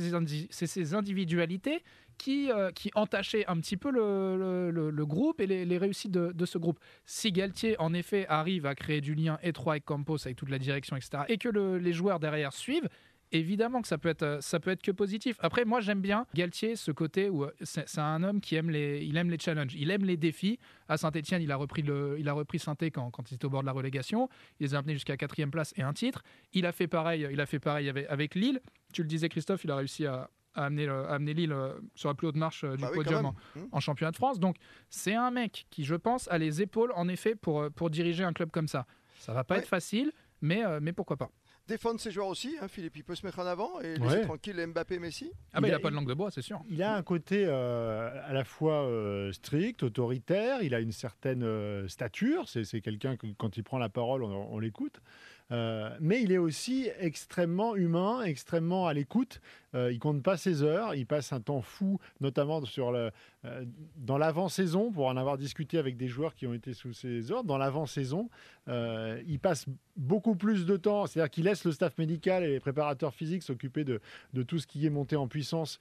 ces 0.50 0.94
individualités 0.94 1.82
qui, 2.18 2.50
euh, 2.50 2.70
qui 2.72 2.90
entachaient 2.94 3.46
un 3.46 3.58
petit 3.58 3.76
peu 3.76 3.90
le, 3.90 4.70
le, 4.70 5.06
groupe 5.06 5.40
et 5.40 5.46
les, 5.46 5.78
réussites 5.78 6.12
de, 6.12 6.32
de, 6.32 6.46
ce 6.46 6.58
groupe. 6.58 6.78
Si 7.04 7.32
Galtier, 7.32 7.76
en 7.78 7.92
effet, 7.94 8.26
arrive 8.28 8.66
à 8.66 8.74
créer 8.74 9.00
du 9.00 9.14
lien 9.14 9.38
étroit 9.42 9.74
avec 9.74 9.84
Campos, 9.84 10.18
avec 10.24 10.36
toute 10.36 10.50
la 10.50 10.58
direction, 10.58 10.96
etc., 10.96 11.24
et 11.28 11.38
que 11.38 11.48
les 11.48 11.92
joueurs 11.92 12.20
derrière 12.20 12.52
suivent, 12.52 12.88
évidemment 13.32 13.82
que 13.82 13.88
ça 13.88 13.98
peut 13.98 14.08
être 14.08 14.22
euh, 14.22 14.40
ça 14.40 14.60
peut 14.60 14.70
être 14.70 14.82
que 14.82 14.90
positif. 14.90 15.36
Après 15.40 15.64
moi 15.64 15.80
j'aime 15.80 16.00
bien 16.00 16.26
Galtier 16.34 16.76
ce 16.76 16.90
côté 16.90 17.28
où 17.28 17.44
euh, 17.44 17.52
c'est 17.62 17.98
un 17.98 18.22
homme 18.22 18.40
qui 18.40 18.56
aime 18.56 18.70
les 18.70 19.04
il 19.04 19.16
aime 19.16 19.30
les 19.30 19.38
challenges, 19.38 19.74
il 19.74 19.90
aime 19.90 20.04
les 20.04 20.16
défis. 20.16 20.58
À 20.88 20.96
Saint-Étienne, 20.96 21.42
il 21.42 21.50
a 21.50 21.56
repris 21.56 21.82
le 21.82 22.16
il 22.18 22.28
a 22.28 22.32
repris 22.32 22.58
saint 22.58 22.76
quand, 22.92 23.10
quand 23.10 23.30
il 23.30 23.34
était 23.34 23.44
au 23.44 23.50
bord 23.50 23.62
de 23.62 23.66
la 23.66 23.72
relégation, 23.72 24.28
il 24.60 24.66
les 24.66 24.74
a 24.74 24.78
amenés 24.78 24.94
jusqu'à 24.94 25.16
quatrième 25.16 25.50
place 25.50 25.72
et 25.76 25.82
un 25.82 25.92
titre. 25.92 26.22
Il 26.52 26.66
a 26.66 26.72
fait 26.72 26.86
pareil, 26.86 27.26
il 27.30 27.40
a 27.40 27.46
fait 27.46 27.58
pareil 27.58 27.88
avec, 27.88 28.06
avec 28.08 28.34
Lille. 28.34 28.60
Tu 28.92 29.02
le 29.02 29.08
disais 29.08 29.28
Christophe, 29.28 29.64
il 29.64 29.70
a 29.70 29.76
réussi 29.76 30.06
à 30.06 30.30
à 30.54 30.64
amener, 30.64 30.88
amener 30.88 31.34
Lille 31.34 31.52
euh, 31.52 31.74
sur 31.94 32.08
la 32.08 32.14
plus 32.14 32.28
haute 32.28 32.36
marche 32.36 32.64
du 32.64 32.78
bah 32.78 32.90
podium 32.94 33.26
mmh. 33.54 33.60
en, 33.72 33.80
championnat 33.80 34.10
de 34.10 34.16
France. 34.16 34.40
Donc 34.40 34.56
c'est 34.88 35.14
un 35.14 35.30
mec 35.30 35.66
qui, 35.68 35.84
je 35.84 35.94
pense, 35.94 36.28
a 36.28 36.38
les 36.38 36.62
épaules 36.62 36.92
en 36.96 37.08
effet 37.08 37.34
pour, 37.34 37.70
pour 37.72 37.90
diriger 37.90 38.24
un 38.24 38.32
club 38.32 38.50
comme 38.50 38.66
ça. 38.66 38.86
Ça 39.18 39.34
va 39.34 39.44
pas 39.44 39.58
être 39.58 39.68
facile, 39.68 40.12
mais, 40.40 40.62
mais 40.80 40.94
pourquoi 40.94 41.18
pas 41.18 41.30
défendre 41.68 42.00
ses 42.00 42.10
joueurs 42.10 42.28
aussi. 42.28 42.56
Hein, 42.60 42.68
Philippe, 42.68 42.96
il 42.96 43.04
peut 43.04 43.14
se 43.14 43.24
mettre 43.24 43.38
en 43.38 43.46
avant 43.46 43.80
et 43.80 43.96
laisser 43.96 44.22
tranquille 44.22 44.64
Mbappé, 44.66 44.98
Messi. 44.98 45.30
Ah, 45.52 45.60
mais 45.60 45.68
il 45.68 45.72
n'a 45.72 45.78
pas 45.78 45.90
de 45.90 45.94
langue 45.94 46.08
de 46.08 46.14
bois, 46.14 46.30
c'est 46.30 46.42
sûr. 46.42 46.60
Il 46.68 46.82
a 46.82 46.94
un 46.94 47.02
côté 47.02 47.46
à 47.46 48.32
la 48.32 48.44
fois 48.44 48.88
strict, 49.32 49.82
autoritaire, 49.82 50.62
il 50.62 50.74
a 50.74 50.80
une 50.80 50.92
certaine 50.92 51.88
stature. 51.88 52.48
C'est 52.48 52.80
quelqu'un 52.80 53.16
que, 53.16 53.26
quand 53.38 53.56
il 53.56 53.62
prend 53.62 53.78
la 53.78 53.88
parole, 53.88 54.22
on 54.22 54.58
l'écoute. 54.58 55.00
Euh, 55.52 55.90
mais 56.00 56.22
il 56.22 56.32
est 56.32 56.38
aussi 56.38 56.90
extrêmement 56.98 57.76
humain, 57.76 58.22
extrêmement 58.24 58.86
à 58.86 58.94
l'écoute. 58.94 59.40
Euh, 59.76 59.92
il 59.92 59.98
compte 59.98 60.22
pas 60.22 60.36
ses 60.36 60.62
heures, 60.62 60.94
il 60.94 61.06
passe 61.06 61.32
un 61.32 61.40
temps 61.40 61.60
fou, 61.60 61.98
notamment 62.20 62.62
euh, 62.78 63.10
dans 63.96 64.18
l'avant-saison, 64.18 64.90
pour 64.90 65.06
en 65.06 65.16
avoir 65.16 65.36
discuté 65.36 65.78
avec 65.78 65.96
des 65.96 66.08
joueurs 66.08 66.34
qui 66.34 66.46
ont 66.46 66.54
été 66.54 66.72
sous 66.72 66.92
ses 66.92 67.30
ordres. 67.30 67.46
Dans 67.46 67.58
l'avant-saison, 67.58 68.28
il 68.68 69.38
passe 69.40 69.66
beaucoup 69.96 70.34
plus 70.34 70.66
de 70.66 70.76
temps, 70.76 71.06
c'est-à-dire 71.06 71.30
qu'il 71.30 71.44
laisse 71.44 71.64
le 71.64 71.72
staff 71.72 71.96
médical 71.98 72.42
et 72.42 72.48
les 72.48 72.60
préparateurs 72.60 73.14
physiques 73.14 73.42
s'occuper 73.42 73.84
de, 73.84 74.00
tout 74.42 74.58
ce 74.58 74.66
qui 74.66 74.84
est 74.84 74.90
monté 74.90 75.14
en 75.14 75.28
puissance 75.28 75.78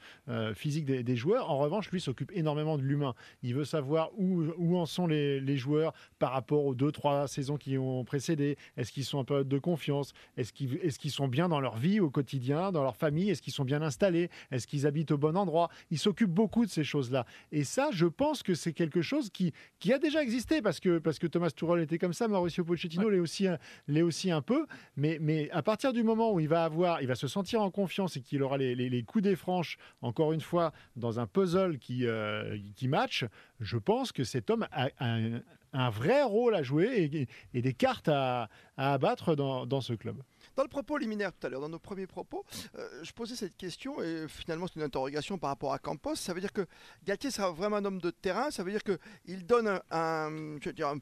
physique 0.53 0.85
des, 0.85 1.15
joueurs. 1.15 1.49
En 1.49 1.57
revanche, 1.57 1.89
lui 1.91 1.99
s'occupe 1.99 2.31
énormément 2.33 2.77
de 2.77 2.83
l'humain. 2.83 3.15
Il 3.41 3.55
veut 3.55 3.65
savoir 3.65 4.11
où, 4.17 4.77
en 4.77 4.85
sont 4.85 5.07
les, 5.07 5.39
les, 5.39 5.57
joueurs 5.57 5.93
par 6.19 6.31
rapport 6.31 6.65
aux 6.65 6.75
deux, 6.75 6.91
trois 6.91 7.27
saisons 7.27 7.57
qui 7.57 7.77
ont 7.77 8.03
précédé. 8.03 8.57
Est-ce 8.77 8.91
qu'ils 8.91 9.05
sont 9.05 9.19
en 9.19 9.25
période 9.25 9.47
de 9.47 9.57
confiance? 9.57 10.13
Est-ce 10.37 10.53
qu'ils 10.53 11.11
sont 11.11 11.27
bien 11.27 11.49
dans 11.49 11.59
leur 11.59 11.77
vie 11.77 11.99
au 11.99 12.09
quotidien, 12.09 12.71
dans 12.71 12.83
leur 12.83 12.97
famille? 12.97 13.29
Est-ce 13.29 13.41
qu'ils 13.41 13.53
sont 13.53 13.65
bien 13.65 13.81
installés 13.85 14.29
Est-ce 14.51 14.67
qu'ils 14.67 14.85
habitent 14.85 15.11
au 15.11 15.17
bon 15.17 15.37
endroit? 15.37 15.69
Il 15.91 15.97
s'occupe 15.97 16.29
beaucoup 16.29 16.65
de 16.65 16.69
ces 16.69 16.83
choses-là. 16.83 17.25
Et 17.51 17.63
ça, 17.63 17.89
je 17.91 18.05
pense 18.05 18.43
que 18.43 18.53
c'est 18.53 18.73
quelque 18.73 19.01
chose 19.01 19.29
qui, 19.29 19.53
qui 19.79 19.93
a 19.93 19.99
déjà 19.99 20.21
existé 20.21 20.61
parce 20.61 20.79
que, 20.79 20.97
parce 20.97 21.19
que 21.19 21.27
Thomas 21.27 21.51
Tuchel 21.51 21.79
était 21.79 21.97
comme 21.97 22.13
ça, 22.13 22.27
Mauricio 22.27 22.63
Pochettino 22.63 23.09
l'est 23.09 23.19
aussi, 23.19 23.47
l'est 23.87 24.01
aussi 24.01 24.31
un 24.31 24.41
peu. 24.41 24.65
Mais, 24.97 25.17
mais 25.21 25.49
à 25.51 25.61
partir 25.61 25.93
du 25.93 26.03
moment 26.03 26.33
où 26.33 26.39
il 26.39 26.47
va 26.47 26.65
avoir, 26.65 27.01
il 27.01 27.07
va 27.07 27.15
se 27.15 27.27
sentir 27.27 27.61
en 27.61 27.71
confiance 27.71 28.17
et 28.17 28.21
qu'il 28.21 28.43
aura 28.43 28.57
les, 28.57 28.75
les, 28.75 29.03
coups 29.03 29.23
des 29.23 29.35
franches, 29.35 29.77
encore 30.01 30.33
une 30.33 30.41
fois, 30.41 30.73
dans 30.95 31.19
un 31.19 31.27
puzzle 31.27 31.77
qui, 31.77 32.05
euh, 32.05 32.57
qui 32.75 32.87
match, 32.87 33.25
je 33.59 33.77
pense 33.77 34.11
que 34.11 34.23
cet 34.23 34.49
homme 34.49 34.67
a, 34.71 34.89
un, 34.99 35.41
un 35.75 35.89
vrai 35.89 36.23
rôle 36.23 36.55
à 36.55 36.63
jouer 36.63 37.27
et, 37.53 37.61
des 37.61 37.73
cartes 37.73 38.07
à, 38.07 38.49
abattre 38.77 39.35
dans, 39.35 39.81
ce 39.81 39.93
club. 39.93 40.21
Dans 40.55 40.63
le 40.63 40.69
propos 40.69 40.97
liminaire 40.97 41.31
tout 41.33 41.45
à 41.47 41.49
l'heure, 41.49 41.61
dans 41.61 41.69
nos 41.69 41.79
premiers 41.79 42.07
propos, 42.07 42.45
euh, 42.77 42.87
je 43.03 43.11
posais 43.11 43.35
cette 43.35 43.57
question 43.57 44.01
et 44.01 44.27
finalement 44.27 44.67
c'est 44.67 44.77
une 44.77 44.85
interrogation 44.85 45.37
par 45.37 45.49
rapport 45.49 45.73
à 45.73 45.79
Campos. 45.79 46.15
Ça 46.15 46.33
veut 46.33 46.41
dire 46.41 46.53
que 46.53 46.65
Galtier 47.05 47.31
sera 47.31 47.51
vraiment 47.51 47.77
un 47.77 47.85
homme 47.85 47.99
de 47.99 48.11
terrain. 48.11 48.51
Ça 48.51 48.63
veut 48.63 48.71
dire 48.71 48.83
qu'il 48.83 49.45
donne 49.45 49.79
un, 49.91 50.29
je 50.61 50.69
veux 50.69 50.73
dire, 50.73 50.93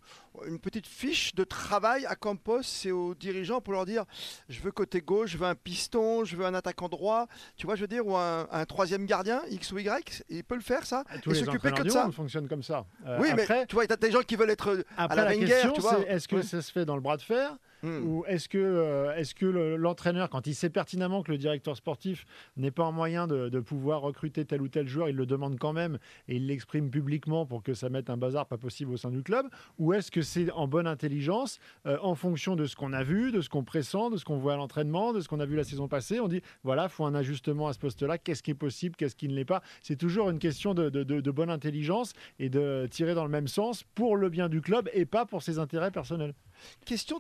une 0.48 0.60
petite 0.60 0.88
fiche 0.88 1.36
de 1.36 1.44
travail 1.44 2.06
à 2.06 2.16
Campos 2.16 2.62
et 2.86 2.92
aux 2.92 3.14
dirigeants 3.14 3.62
pour 3.62 3.74
leur 3.74 3.86
dire 3.86 4.06
je 4.50 4.60
veux 4.62 4.72
côté 4.72 5.02
gauche, 5.02 5.32
je 5.32 5.38
veux 5.38 5.46
un 5.46 5.56
piston, 5.56 6.26
je 6.26 6.36
veux 6.36 6.46
un 6.46 6.54
attaquant 6.54 6.90
droit. 6.90 7.28
Tu 7.56 7.66
vois, 7.66 7.76
je 7.76 7.82
veux 7.82 7.88
dire, 7.88 8.06
ou 8.08 8.16
un, 8.18 8.66
troisième 8.66 9.06
gardien, 9.06 9.42
X 9.50 9.72
ou 9.72 9.80
Y. 9.80 10.24
Il 10.30 10.44
peut 10.44 10.56
le 10.56 10.62
faire 10.62 10.86
ça 10.86 11.04
Tous 11.22 11.32
et 11.32 11.44
s'occuper 11.44 11.72
que 11.72 11.84
de 11.84 11.90
ça. 11.90 12.10
fonctionne 12.12 12.48
comme 12.48 12.64
ça. 12.64 12.86
Euh, 13.06 13.20
oui, 13.22 13.30
mais 13.36 13.46
tu 13.68 13.76
vois, 13.76 13.86
il 13.86 13.90
y 13.90 13.94
a 13.94 13.98
des 13.98 14.12
gens 14.12 14.22
qui 14.22 14.36
veulent 14.36 14.50
être 14.50 14.84
à 14.98 15.16
la, 15.16 15.36
question, 15.36 15.74
c'est 15.80 16.02
est-ce 16.08 16.28
que 16.28 16.42
ça 16.42 16.62
se 16.62 16.72
fait 16.72 16.86
dans 16.86 16.96
le 16.96 17.02
bras 17.02 17.18
de 17.18 17.22
fer 17.22 17.58
Hmm. 17.84 18.08
Ou 18.08 18.24
est-ce 18.28 18.48
que, 18.48 18.58
euh, 18.58 19.14
est 19.16 19.34
que 19.34 19.46
l'entraîneur, 19.46 20.30
quand 20.30 20.48
il 20.48 20.56
sait 20.56 20.70
pertinemment 20.70 21.22
que 21.22 21.32
le 21.32 21.38
directeur 21.38 21.76
sportif 21.76 22.26
n'est 22.56 22.72
pas 22.72 22.86
en 22.86 22.94
moyen 22.94 23.28
de, 23.28 23.60
pouvoir 23.60 24.02
recruter 24.02 24.46
tel 24.46 24.62
ou 24.62 24.68
tel 24.68 24.88
joueur, 24.88 25.10
il 25.10 25.16
le 25.16 25.26
demande 25.26 25.60
quand 25.60 25.74
même 25.74 25.98
et 26.28 26.38
il 26.38 26.48
l'exprime 26.48 26.90
publiquement 26.90 27.46
pour 27.46 27.62
que 27.62 27.74
ça 27.74 27.90
mette 27.90 28.10
un 28.10 28.18
bazar 28.18 28.46
pas 28.46 28.58
possible 28.58 28.92
au 28.92 28.98
sein 28.98 29.12
du 29.12 29.22
club 29.22 29.48
Ou 29.80 29.94
est-ce 29.94 30.12
que 30.12 30.22
c'est 30.22 30.52
en 30.52 30.68
bonne 30.68 30.88
intelligence, 30.88 31.60
euh, 31.86 31.98
en 32.02 32.16
fonction 32.16 32.56
de 32.56 32.66
ce 32.66 32.76
qu'on 32.76 32.94
a 32.94 33.04
vu, 33.04 33.32
de 33.32 33.42
ce 33.42 33.50
qu'on 33.50 33.64
pressent, 33.64 34.10
de 34.12 34.18
ce 34.18 34.24
qu'on 34.24 34.38
voit 34.38 34.54
à 34.54 34.58
l'entraînement, 34.58 35.12
de 35.12 35.20
ce 35.20 35.28
qu'on 35.28 35.40
a 35.40 35.46
vu 35.46 35.56
la 35.56 35.64
saison 35.64 35.88
passée 35.88 36.20
On 36.20 36.28
dit 36.28 36.42
voilà, 36.64 36.84
il 36.84 36.90
faut 36.90 37.06
un 37.06 37.16
ajustement 37.16 37.68
à 37.68 37.74
ce 37.74 37.80
poste-là. 37.80 38.18
Qu'est-ce 38.18 38.44
qui 38.44 38.52
est 38.52 38.56
possible 38.56 38.96
Qu'est-ce 38.96 39.16
qui 39.16 39.28
ne 39.28 39.36
l'est 39.36 39.46
pas? 39.46 39.62
C'est 39.82 39.98
toujours 39.98 40.30
une 40.30 40.40
question 40.40 40.74
de, 40.74 40.90
de 40.90 41.32
bonne 41.32 41.50
intelligence 41.50 42.14
et 42.40 42.50
de 42.50 42.88
tirer 42.90 43.14
dans 43.14 43.24
le 43.24 43.30
même 43.30 43.48
sens 43.48 43.84
pour 43.96 44.16
le 44.16 44.30
bien 44.30 44.48
du 44.48 44.62
club 44.62 44.90
et 44.94 45.06
pas 45.06 45.26
pour 45.26 45.44
ses 45.44 45.60
intérêts 45.60 45.92
personnels. 45.92 46.34
Question 46.86 47.20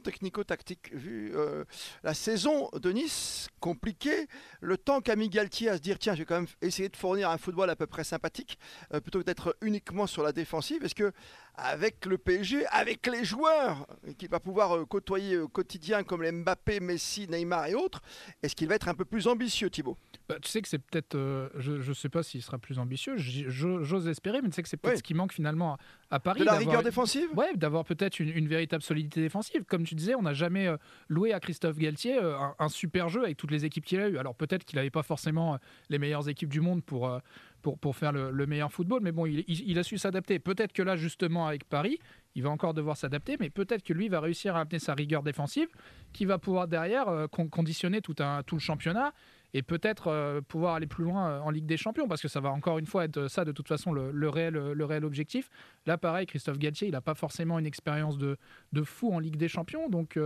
Vu 0.91 1.31
euh, 1.35 1.63
la 2.03 2.13
saison 2.13 2.69
de 2.73 2.91
Nice 2.91 3.49
compliquée, 3.59 4.27
le 4.61 4.77
temps 4.77 5.01
qu'a 5.01 5.15
mis 5.15 5.29
Galtier 5.29 5.69
à 5.69 5.77
se 5.77 5.81
dire 5.81 5.99
tiens, 5.99 6.13
je 6.13 6.19
vais 6.19 6.25
quand 6.25 6.35
même 6.35 6.47
essayer 6.61 6.89
de 6.89 6.95
fournir 6.95 7.29
un 7.29 7.37
football 7.37 7.69
à 7.69 7.75
peu 7.75 7.87
près 7.87 8.03
sympathique, 8.03 8.59
euh, 8.93 8.99
plutôt 8.99 9.19
que 9.19 9.25
d'être 9.25 9.55
uniquement 9.61 10.07
sur 10.07 10.23
la 10.23 10.31
défensive. 10.31 10.83
Est-ce 10.83 10.95
que 10.95 11.11
avec 11.55 12.05
le 12.05 12.17
PSG, 12.17 12.65
avec 12.67 13.05
les 13.07 13.23
joueurs 13.23 13.87
qu'il 14.17 14.29
va 14.29 14.39
pouvoir 14.39 14.75
euh, 14.75 14.85
côtoyer 14.85 15.37
au 15.37 15.47
quotidien 15.47 16.03
comme 16.03 16.23
les 16.23 16.31
Mbappé, 16.31 16.79
Messi, 16.79 17.27
Neymar 17.27 17.67
et 17.67 17.75
autres, 17.75 18.01
est-ce 18.41 18.55
qu'il 18.55 18.67
va 18.67 18.75
être 18.75 18.87
un 18.87 18.93
peu 18.93 19.05
plus 19.05 19.27
ambitieux, 19.27 19.69
Thibaut? 19.69 19.97
Bah, 20.27 20.37
Tu 20.41 20.49
sais 20.49 20.61
que 20.61 20.67
c'est 20.67 20.79
peut-être, 20.79 21.17
je 21.57 21.87
ne 21.87 21.93
sais 21.93 22.09
pas 22.09 22.23
s'il 22.23 22.41
sera 22.41 22.57
plus 22.57 22.79
ambitieux, 22.79 23.15
j'ose 23.17 24.07
espérer, 24.07 24.41
mais 24.41 24.49
tu 24.49 24.55
sais 24.55 24.63
que 24.63 24.69
c'est 24.69 24.77
peut-être 24.77 24.97
ce 24.97 25.03
qui 25.03 25.13
manque 25.13 25.33
finalement 25.33 25.77
à, 26.09 26.19
Paris. 26.19 26.39
De 26.39 26.45
la 26.45 26.53
rigueur 26.53 26.83
défensive? 26.83 27.27
Oui, 27.35 27.45
d'avoir 27.55 27.83
peut-être 27.83 28.19
une, 28.19 28.29
une, 28.29 28.47
véritable 28.47 28.83
solidité 28.83 29.21
défensive. 29.21 29.63
Comme 29.65 29.83
tu 29.83 29.95
disais, 29.95 30.15
on 30.15 30.21
n'a 30.21 30.33
jamais 30.33 30.67
euh, 30.67 30.77
loué 31.09 31.33
à 31.33 31.39
Christophe 31.39 31.77
Galtier 31.77 32.17
euh, 32.21 32.35
un, 32.59 32.69
super 32.69 33.09
jeu 33.09 33.23
avec 33.23 33.37
toutes 33.37 33.51
les 33.51 33.65
équipes 33.65 33.85
qu'il 33.85 33.99
a 33.99 34.07
eues. 34.07 34.17
Alors 34.17 34.35
peut-être 34.35 34.63
qu'il 34.63 34.77
n'avait 34.77 34.89
pas 34.89 35.03
forcément 35.03 35.57
les 35.89 35.99
meilleures 35.99 36.29
équipes 36.29 36.49
du 36.49 36.61
monde 36.61 36.83
pour 36.83 37.19
pour, 37.63 37.79
pour 37.79 37.95
faire 37.95 38.11
le, 38.11 38.45
meilleur 38.45 38.71
football. 38.71 38.99
Mais 39.01 39.11
bon, 39.11 39.25
il, 39.25 39.79
a 39.79 39.83
su 39.83 39.97
s'adapter. 39.97 40.37
Peut-être 40.37 40.73
que 40.73 40.83
là, 40.83 40.95
justement, 40.95 41.47
avec 41.47 41.63
Paris, 41.63 41.97
il 42.35 42.43
va 42.43 42.49
encore 42.49 42.75
devoir 42.75 42.97
s'adapter, 42.97 43.37
mais 43.39 43.49
peut-être 43.49 43.83
que 43.83 43.93
lui 43.93 44.09
va 44.09 44.19
réussir 44.19 44.55
à 44.55 44.61
amener 44.61 44.79
sa 44.79 44.93
rigueur 44.93 45.23
défensive, 45.23 45.69
qui 46.11 46.25
va 46.25 46.37
pouvoir 46.37 46.67
derrière 46.67 47.07
euh, 47.07 47.27
conditionner 47.27 48.01
tout, 48.01 48.15
un, 48.19 48.43
tout 48.43 48.55
le 48.55 48.61
championnat 48.61 49.13
et 49.55 49.61
peut-être 49.61 50.07
euh, 50.07 50.41
pouvoir 50.41 50.75
aller 50.75 50.87
plus 50.87 51.03
loin 51.03 51.29
euh, 51.29 51.39
en 51.39 51.51
Ligue 51.51 51.65
des 51.65 51.77
Champions, 51.77 52.07
parce 52.07 52.21
que 52.21 52.27
ça 52.27 52.41
va 52.41 52.51
encore 52.51 52.79
une 52.79 52.85
fois 52.85 53.05
être 53.05 53.27
ça 53.27 53.45
de 53.45 53.51
toute 53.51 53.67
façon 53.67 53.93
le, 53.93 54.29
réel, 54.29 54.53
le 54.53 54.85
réel 54.85 55.05
objectif. 55.05 55.49
Là, 55.85 55.97
pareil, 55.97 56.25
Christophe 56.25 56.59
Galtier, 56.59 56.89
il 56.89 56.91
n'a 56.91 57.01
pas 57.01 57.15
forcément 57.15 57.57
une 57.59 57.67
expérience 57.67 58.17
de, 58.17 58.37
de 58.73 58.83
fou 58.83 59.13
en 59.13 59.19
Ligue 59.19 59.37
des 59.37 59.47
Champions, 59.47 59.89
donc. 59.89 60.19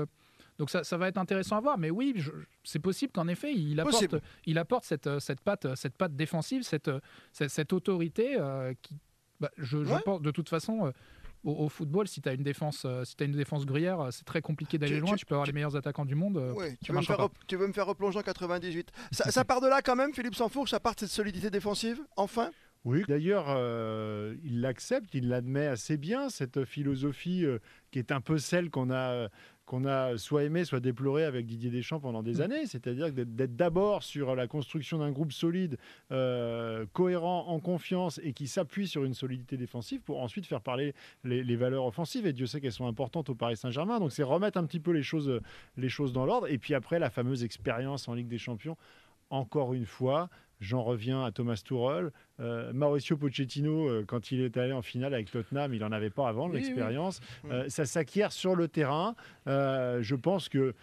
Donc 0.59 0.69
ça, 0.69 0.83
ça 0.83 0.97
va 0.97 1.07
être 1.07 1.17
intéressant 1.17 1.57
à 1.57 1.61
voir, 1.61 1.77
mais 1.77 1.89
oui, 1.91 2.15
c'est 2.63 2.79
possible 2.79 3.11
qu'en 3.13 3.27
effet 3.27 3.53
il 3.53 3.79
apporte, 3.79 3.93
Possible. 3.95 4.21
il 4.45 4.57
apporte 4.57 4.83
cette, 4.85 5.07
euh, 5.07 5.19
cette 5.19 5.41
patte, 5.41 5.75
cette 5.75 5.95
patte 5.97 6.15
défensive, 6.15 6.63
cette, 6.63 6.87
euh, 6.87 6.99
cette, 7.31 7.49
cette 7.51 7.73
autorité 7.73 8.37
euh, 8.39 8.73
qui, 8.81 8.95
bah, 9.39 9.51
je, 9.57 9.83
je 9.83 9.93
Ouais. 9.93 10.01
pense 10.03 10.21
de 10.21 10.31
toute 10.31 10.49
façon, 10.49 10.87
euh, 10.87 10.91
au, 11.43 11.51
au 11.65 11.69
football, 11.69 12.07
si 12.07 12.19
tu 12.21 12.27
as 12.27 12.33
une 12.33 12.41
défense, 12.43 12.83
euh, 12.85 13.03
si 13.05 13.15
as 13.19 13.23
une 13.25 13.31
défense 13.33 13.65
gruyère, 13.67 14.01
euh, 14.01 14.11
c'est 14.11 14.25
très 14.25 14.41
compliqué 14.41 14.77
d'aller 14.79 14.99
loin. 14.99 15.11
tu- 15.13 15.19
Tu, 15.19 15.25
peux 15.27 15.35
avoir 15.35 15.45
tu- 15.45 15.51
les 15.51 15.55
meilleurs 15.55 15.75
attaquants 15.75 16.03
du 16.05 16.15
monde. 16.15 16.37
euh, 16.37 16.53
Ouais, 16.53 16.75
tu, 16.83 16.91
veux 16.91 16.97
me 16.97 17.03
faire 17.03 17.17
pas. 17.17 17.23
rep- 17.25 17.37
tu 17.47 17.55
veux 17.55 17.67
me 17.67 17.73
faire 17.73 17.85
replonger 17.85 18.17
en 18.17 18.23
98. 18.23 18.89
Ça, 19.11 19.29
ça 19.29 19.45
part 19.45 19.61
de 19.61 19.67
là 19.67 19.81
quand 19.83 19.95
même, 19.95 20.13
Philippe 20.13 20.33
Sansfourche, 20.35 20.71
ça 20.71 20.79
part 20.79 20.95
de 20.95 21.01
cette 21.01 21.09
solidité 21.09 21.49
défensive, 21.51 22.01
enfin? 22.15 22.49
Oui, 22.85 23.03
d'ailleurs, 23.07 23.45
euh, 23.49 24.35
il 24.43 24.61
l'accepte, 24.61 25.13
il 25.13 25.27
l'admet 25.29 25.67
assez 25.67 25.97
bien, 25.97 26.29
cette 26.29 26.63
philosophie 26.65 27.45
euh, 27.45 27.59
qui 27.91 27.99
est 27.99 28.11
un 28.11 28.21
peu 28.21 28.37
celle 28.37 28.69
qu'on 28.69 28.89
a, 28.91 29.29
qu'on 29.67 29.85
a 29.85 30.17
soit 30.17 30.43
aimée, 30.45 30.63
soit 30.63 30.79
déplorée 30.79 31.25
avec 31.25 31.45
Didier 31.45 31.69
Deschamps 31.69 31.99
pendant 31.99 32.23
des 32.23 32.35
Mm. 32.35 32.41
années. 32.41 32.65
C'est-à-dire 32.65 33.11
d'être- 33.11 33.35
d'être 33.35 33.55
d'abord 33.55 34.01
sur 34.01 34.33
la 34.33 34.47
construction 34.47 34.97
d'un 34.97 35.11
groupe 35.11 35.33
solide, 35.33 35.77
euh, 36.11 36.85
cohérent, 36.93 37.45
en 37.47 37.59
confiance 37.59 38.19
et 38.23 38.31
qui 38.33 38.47
s'appuie 38.47 38.87
sur 38.87 39.03
une 39.03 39.13
solidité 39.13 39.57
défensive 39.57 39.99
pour 40.01 40.21
ensuite 40.23 40.45
faire 40.47 40.61
parler 40.61 40.95
les, 41.25 41.43
les 41.43 41.55
valeurs 41.57 41.85
offensives. 41.85 42.25
Et 42.25 42.33
Dieu 42.33 42.45
sait 42.47 42.61
qu'elles 42.61 42.71
sont 42.71 42.87
importantes 42.87 43.29
au 43.29 43.35
Paris 43.35 43.57
Saint-Germain. 43.57 43.99
Donc 43.99 44.11
c'est 44.13 44.23
remettre 44.23 44.57
un 44.57 44.65
petit 44.65 44.79
peu 44.79 44.91
les 44.91 45.03
choses, 45.03 45.39
les 45.75 45.89
choses 45.89 46.13
dans 46.13 46.25
l'ordre. 46.25 46.47
Et 46.47 46.57
puis 46.57 46.73
après, 46.73 46.97
la 46.97 47.09
fameuse 47.09 47.43
expérience 47.43 48.07
en 48.07 48.13
Ligue 48.13 48.29
des 48.29 48.37
Champions. 48.37 48.77
Encore 49.29 49.73
une 49.73 49.85
fois, 49.85 50.29
j'en 50.59 50.83
reviens 50.83 51.23
à 51.23 51.31
Thomas 51.31 51.61
Tuchel. 51.63 52.11
Euh, 52.39 52.71
Mauricio 52.73 53.17
Pochettino, 53.17 53.87
euh, 53.89 54.03
quand 54.07 54.31
il 54.31 54.41
est 54.41 54.57
allé 54.57 54.71
en 54.71 54.81
finale 54.83 55.13
avec 55.15 55.31
Tottenham, 55.31 55.73
il 55.73 55.79
n'en 55.81 55.91
avait 55.91 56.09
pas 56.11 56.27
avant 56.29 56.47
de 56.47 56.53
Oui, 56.53 56.59
oui. 56.59 56.65
l'expérience. 56.65 57.19
Mm. 57.43 57.51
Euh, 57.51 57.69
ça 57.69 57.85
s'acquiert 57.85 58.31
sur 58.31 58.55
le 58.55 58.67
terrain. 58.67 59.15
Je 59.47 60.15
pense 60.15 60.49
que 60.49 60.73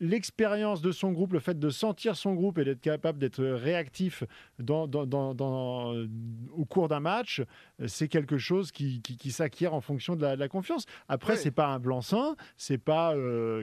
l'expérience 0.00 0.82
de 0.82 0.90
son 0.90 1.12
groupe, 1.12 1.32
le 1.32 1.38
fait 1.38 1.58
de 1.58 1.70
sentir 1.70 2.16
son 2.16 2.34
groupe 2.34 2.58
et 2.58 2.64
d'être 2.64 2.80
capable 2.80 3.18
d'être 3.18 3.44
réactif 3.44 4.24
dans, 4.58 4.88
dans- 4.88 5.06
dans- 5.06 5.32
dans- 5.34 5.94
au 6.56 6.64
cours 6.64 6.88
d'un 6.88 6.98
match, 6.98 7.40
c'est 7.86 8.08
quelque 8.08 8.36
chose 8.38 8.72
qui, 8.72 9.00
qui- 9.02 9.16
qui 9.16 9.30
s'acquiert 9.30 9.74
en 9.74 9.80
fonction 9.80 10.16
de 10.16 10.22
la, 10.22 10.34
de 10.34 10.40
la 10.40 10.48
confiance. 10.48 10.86
Après, 11.08 11.34
Oui. 11.34 11.38
c'est 11.40 11.50
pas 11.52 11.68
un 11.68 11.78
blanc-seing, 11.78 12.34
c'est 12.56 12.78
pas 12.78 13.14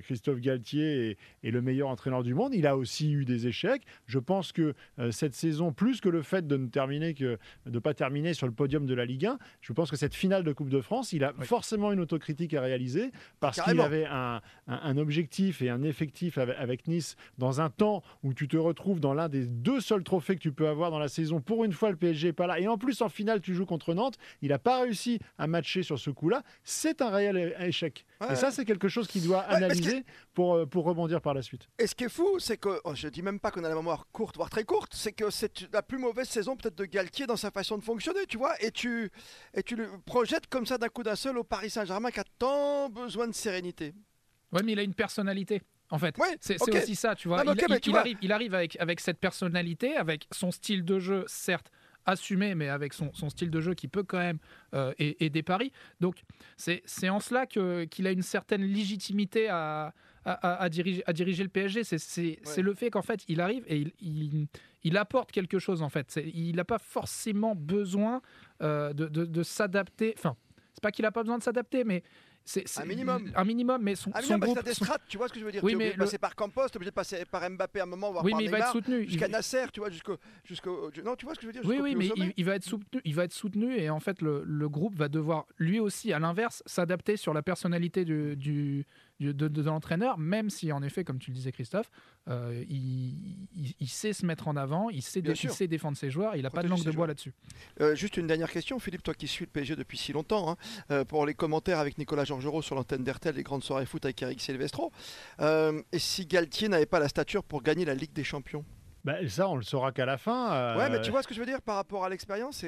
Christophe 0.03 0.39
Galtier 0.39 1.09
est, 1.11 1.17
est 1.43 1.51
le 1.51 1.61
meilleur 1.61 1.89
entraîneur 1.89 2.23
du 2.23 2.33
monde. 2.33 2.53
Il 2.53 2.67
a 2.67 2.77
aussi 2.77 3.11
eu 3.11 3.25
des 3.25 3.47
échecs. 3.47 3.81
Je 4.05 4.19
pense 4.19 4.51
que 4.53 4.73
euh, 4.99 5.11
cette 5.29 5.35
saison, 5.35 5.71
plus 5.71 6.01
que 6.01 6.09
le 6.09 6.23
fait 6.23 6.47
de 6.47 6.57
ne 6.57 6.67
terminer 6.67 7.13
que 7.13 7.37
de 7.67 7.79
pas 7.79 7.93
terminer 7.93 8.33
sur 8.33 8.47
le 8.47 8.53
podium 8.53 8.85
de 8.87 8.93
la 8.95 9.05
Ligue 9.05 9.27
1, 9.27 9.37
je 9.61 9.73
pense 9.73 9.91
que 9.91 9.95
cette 9.95 10.15
finale 10.15 10.43
de 10.43 10.51
Coupe 10.53 10.69
de 10.69 10.81
France, 10.81 11.13
il 11.13 11.23
a 11.23 11.33
Oui. 11.37 11.45
forcément 11.45 11.91
une 11.91 11.99
autocritique 11.99 12.53
à 12.55 12.61
réaliser 12.61 13.11
parce 13.39 13.61
qu'il 13.61 13.79
avait 13.79 14.05
un, 14.05 14.41
un- 14.67 14.79
un 14.83 14.97
objectif 14.97 15.61
et 15.61 15.69
un 15.69 15.83
effectif 15.83 16.37
avec, 16.39 16.55
avec 16.57 16.87
Nice 16.87 17.15
dans 17.37 17.61
un 17.61 17.69
temps 17.69 18.01
où 18.23 18.33
tu 18.33 18.47
te 18.47 18.57
retrouves 18.57 18.99
dans 18.99 19.13
l'un 19.13 19.29
des 19.29 19.45
deux 19.45 19.81
seuls 19.81 20.03
trophées 20.03 20.35
que 20.35 20.41
tu 20.41 20.51
peux 20.51 20.67
avoir 20.67 20.89
dans 20.89 20.99
la 20.99 21.09
saison. 21.09 21.41
Pour 21.41 21.63
une 21.63 21.73
fois, 21.73 21.91
le 21.91 21.95
PSG 21.95 22.29
est 22.29 22.33
pas 22.33 22.47
là 22.47 22.59
et 22.59 22.67
en 22.67 22.77
plus 22.79 23.01
en 23.03 23.09
finale, 23.09 23.39
tu 23.41 23.53
joues 23.53 23.67
contre 23.67 23.93
Nantes. 23.93 24.17
Il 24.41 24.49
n'a 24.49 24.57
pas 24.59 24.81
réussi 24.81 25.19
à 25.37 25.45
matcher 25.45 25.83
sur 25.83 25.99
ce 25.99 26.09
coup-là. 26.09 26.41
C'est 26.63 27.01
un 27.03 27.09
réel 27.11 27.55
échec. 27.59 28.05
Ouais. 28.21 28.33
Et 28.33 28.35
ça, 28.35 28.49
c'est 28.49 28.65
quelque 28.65 28.87
chose 28.87 29.07
qu'il 29.07 29.23
doit 29.23 29.45
Ouais, 29.49 29.55
analyser 29.55 30.03
pour, 30.39 30.55
euh, 30.55 30.65
pour 30.65 30.85
rebondir 30.85 31.19
par 31.19 31.33
la 31.33 31.41
suite. 31.41 31.67
Et 31.77 31.85
ce 31.85 31.93
qui 31.93 32.05
est 32.05 32.09
fou, 32.09 32.39
c'est 32.39 32.55
que, 32.55 32.79
oh, 32.85 32.95
je 32.95 33.09
dis 33.09 33.21
même 33.21 33.41
pas 33.41 33.51
qu'on 33.51 33.61
a 33.65 33.67
la 33.67 33.75
mémoire 33.75 34.07
courte, 34.13 34.37
voire 34.37 34.49
très 34.49 34.63
courte, 34.63 34.93
c'est 34.95 35.11
que 35.11 35.29
c'est 35.29 35.67
la 35.73 35.81
plus 35.81 35.97
mauvaise 35.97 36.29
saison 36.29 36.55
peut-être 36.55 36.77
de 36.77 36.85
Galtier 36.85 37.27
dans 37.27 37.35
sa 37.35 37.51
façon 37.51 37.77
de 37.77 37.83
fonctionner, 37.83 38.25
tu 38.25 38.37
vois, 38.37 38.53
et 38.63 38.71
tu, 38.71 39.11
et 39.53 39.63
tu 39.63 39.75
le 39.75 39.89
projettes 40.05 40.47
comme 40.47 40.65
ça 40.65 40.77
d'un 40.77 40.87
coup 40.87 41.03
d'un 41.03 41.17
seul 41.17 41.37
au 41.37 41.43
Paris 41.43 41.69
Saint-Germain 41.69 42.09
qui 42.09 42.21
a 42.21 42.23
tant 42.37 42.87
besoin 42.89 43.27
de 43.27 43.33
sérénité. 43.33 43.93
Ouais, 44.53 44.63
mais 44.63 44.71
il 44.71 44.79
a 44.79 44.83
une 44.83 44.93
personnalité. 44.93 45.61
En 45.91 45.99
fait, 45.99 46.17
Ouais, 46.17 46.37
c'est 46.39 46.55
aussi 46.61 46.95
ça, 46.95 47.15
tu 47.15 47.27
vois. 47.27 47.43
Non, 47.43 47.51
il, 47.53 47.59
ok, 47.61 47.65
mais 47.69 47.75
il- 47.75 47.81
tu 47.81 47.89
il 47.89 47.91
vois- 47.91 47.99
arrive, 47.99 48.17
il 48.21 48.31
arrive 48.31 48.53
avec, 48.53 48.77
avec 48.79 49.01
cette 49.01 49.17
personnalité, 49.19 49.97
avec 49.97 50.25
son 50.31 50.51
style 50.51 50.85
de 50.85 50.99
jeu, 50.99 51.25
certes 51.27 51.69
assumé, 52.05 52.55
mais 52.55 52.69
avec 52.69 52.93
son, 52.93 53.11
son 53.13 53.29
style 53.29 53.51
de 53.51 53.59
jeu 53.59 53.73
qui 53.73 53.87
peut 53.89 54.03
quand 54.03 54.17
même 54.19 54.39
euh, 54.73 54.93
aider 54.97 55.43
Paris. 55.43 55.71
Donc, 55.99 56.23
c'est 56.57 56.81
c'est 56.85 57.09
en 57.09 57.19
cela 57.19 57.45
que- 57.45 57.83
qu'il 57.85 58.07
a 58.07 58.11
une 58.11 58.21
certaine 58.21 58.63
légitimité 58.63 59.49
à, 59.49 59.93
à, 60.25 60.33
à- 60.33 60.63
à 60.63 60.69
diriger, 60.69 61.03
à 61.05 61.13
diriger 61.13 61.43
le 61.43 61.49
PSG. 61.49 61.83
C'est 61.83 62.61
le 62.61 62.73
fait 62.73 62.89
qu'en 62.89 63.01
fait, 63.01 63.23
il 63.27 63.41
arrive 63.41 63.63
et 63.67 63.77
il, 63.77 63.93
il, 64.01 64.47
il 64.83 64.97
apporte 64.97 65.31
quelque 65.31 65.59
chose, 65.59 65.81
en 65.81 65.89
fait. 65.89 66.19
Il 66.33 66.55
n'a 66.55 66.65
pas 66.65 66.79
forcément 66.79 67.55
besoin 67.55 68.21
euh, 68.61 68.93
de, 68.93 69.07
de- 69.07 69.25
de 69.25 69.43
s'adapter. 69.43 70.13
Enfin, 70.17 70.35
c'est 70.73 70.81
pas 70.81 70.91
qu'il 70.91 71.03
n'a 71.03 71.11
pas 71.11 71.23
besoin 71.23 71.37
de 71.37 71.43
s'adapter, 71.43 71.83
mais 71.83 72.03
c'est 72.45 72.63
Un 72.79 72.85
minimum. 72.85 73.31
Un 73.35 73.43
minimum, 73.43 73.79
mais 73.83 73.95
son, 73.95 74.09
Ah, 74.13 74.21
son 74.23 74.39
groupe. 74.39 74.57
son- 74.73 74.85
tu 75.07 75.17
vois 75.17 75.27
ce 75.27 75.33
que 75.33 75.39
je 75.39 75.45
veux 75.45 75.51
dire 75.51 75.63
Oui, 75.63 75.75
Tu 75.77 75.83
es 75.83 75.91
de 75.93 75.97
passer 75.97 76.17
par 76.17 76.35
Campos, 76.35 76.65
tu 76.67 76.73
es 76.73 76.77
obligé 76.77 76.89
de 76.89 76.95
passer 76.95 77.23
par 77.25 77.47
Mbappé 77.47 77.79
à 77.81 77.83
un 77.83 77.85
moment, 77.85 78.11
voire 78.11 78.23
Oui, 78.23 78.33
mais 78.35 78.45
il 78.45 78.49
va 78.49 78.59
être 78.59 78.71
soutenu. 78.71 79.03
Il- 79.03 79.09
jusqu'à 79.09 79.27
Nasser, 79.27 79.65
tu 79.71 79.81
vois, 79.81 79.91
jusqu'au... 79.91 80.17
jusqu'au 80.45 80.89
non, 81.05 81.15
tu 81.15 81.25
vois 81.25 81.35
ce 81.35 81.39
que 81.39 81.43
je 81.43 81.47
veux 81.47 81.53
dire 81.53 81.61
Oui, 81.65 81.77
oui, 81.79 81.95
mais 81.95 82.07
il, 82.15 82.33
il 82.37 82.45
va 82.45 82.55
être 82.55 82.63
soutenu, 82.63 83.01
il 83.05 83.13
va 83.13 83.25
être 83.25 83.33
soutenu 83.33 83.75
et 83.77 83.89
en 83.91 83.99
fait 83.99 84.21
le, 84.23 84.43
le 84.45 84.69
groupe 84.69 84.95
va 84.95 85.09
devoir 85.09 85.45
lui 85.59 85.79
aussi, 85.79 86.11
à 86.11 86.17
l'inverse, 86.17 86.63
s'adapter 86.65 87.17
sur 87.17 87.33
la 87.35 87.43
personnalité 87.43 88.03
du, 88.03 88.35
du- 88.35 88.87
de, 89.19 89.31
de 89.47 89.61
l'entraîneur, 89.61 90.17
même 90.17 90.49
si 90.49 90.71
en 90.71 90.81
effet, 90.81 91.03
comme 91.03 91.19
tu 91.19 91.31
le 91.31 91.35
disais 91.35 91.51
Christophe, 91.51 91.91
euh, 92.29 92.63
il, 92.69 93.47
il- 93.55 93.75
il 93.79 93.87
sait 93.89 94.13
se 94.13 94.25
mettre 94.25 94.47
en 94.47 94.55
avant, 94.55 94.89
il 94.89 95.01
sait, 95.01 95.21
Bien 95.21 95.33
dé- 95.33 95.37
sûr. 95.37 95.49
il 95.49 95.53
sait 95.53 95.67
défendre 95.67 95.97
ses 95.97 96.09
joueurs, 96.09 96.35
il 96.35 96.43
n'a 96.43 96.49
pas 96.49 96.63
de 96.63 96.67
langue 96.69 96.83
de 96.83 96.91
bois 96.91 97.05
là-dessus. 97.07 97.33
Euh, 97.81 97.95
juste 97.95 98.15
une 98.17 98.27
dernière 98.27 98.49
question, 98.51 98.79
Philippe, 98.79 99.03
toi 99.03 99.13
qui 99.13 99.27
suis 99.27 99.45
le 99.45 99.51
PSG 99.51 99.75
depuis 99.75 99.97
si 99.97 100.13
longtemps, 100.13 100.51
hein, 100.51 100.57
euh, 100.91 101.03
pour 101.05 101.25
les 101.25 101.33
commentaires 101.33 101.79
avec 101.79 101.97
Nicolas 101.97 102.23
Georgerot 102.23 102.61
sur 102.61 102.75
l'antenne 102.75 103.03
d'RTL, 103.03 103.35
les 103.35 103.43
grandes 103.43 103.63
soirées 103.63 103.85
foot 103.85 104.05
avec 104.05 104.21
Eric 104.21 104.39
Silvestro. 104.41 104.91
Euh, 105.41 105.81
et 105.91 105.99
si 105.99 106.25
Galtier 106.25 106.69
n'avait 106.69 106.85
pas 106.85 106.99
la 106.99 107.09
stature 107.09 107.43
pour 107.43 107.61
gagner 107.61 107.83
la 107.85 107.95
Ligue 107.95 108.13
des 108.13 108.23
Champions? 108.23 108.63
Bah, 109.05 109.15
ça, 109.29 109.47
on 109.47 109.55
le 109.55 109.63
saura 109.63 109.93
qu'à 109.93 110.05
la 110.05 110.17
fin. 110.17 110.51
euh, 110.53 110.77
Ouais, 110.77 110.89
mais 110.89 111.01
tu 111.01 111.09
vois 111.09 111.23
ce 111.23 111.27
que 111.27 111.33
je 111.33 111.39
veux 111.39 111.45
dire 111.45 111.61
par 111.61 111.75
rapport 111.77 112.03
à 112.03 112.09
l'expérience 112.09 112.65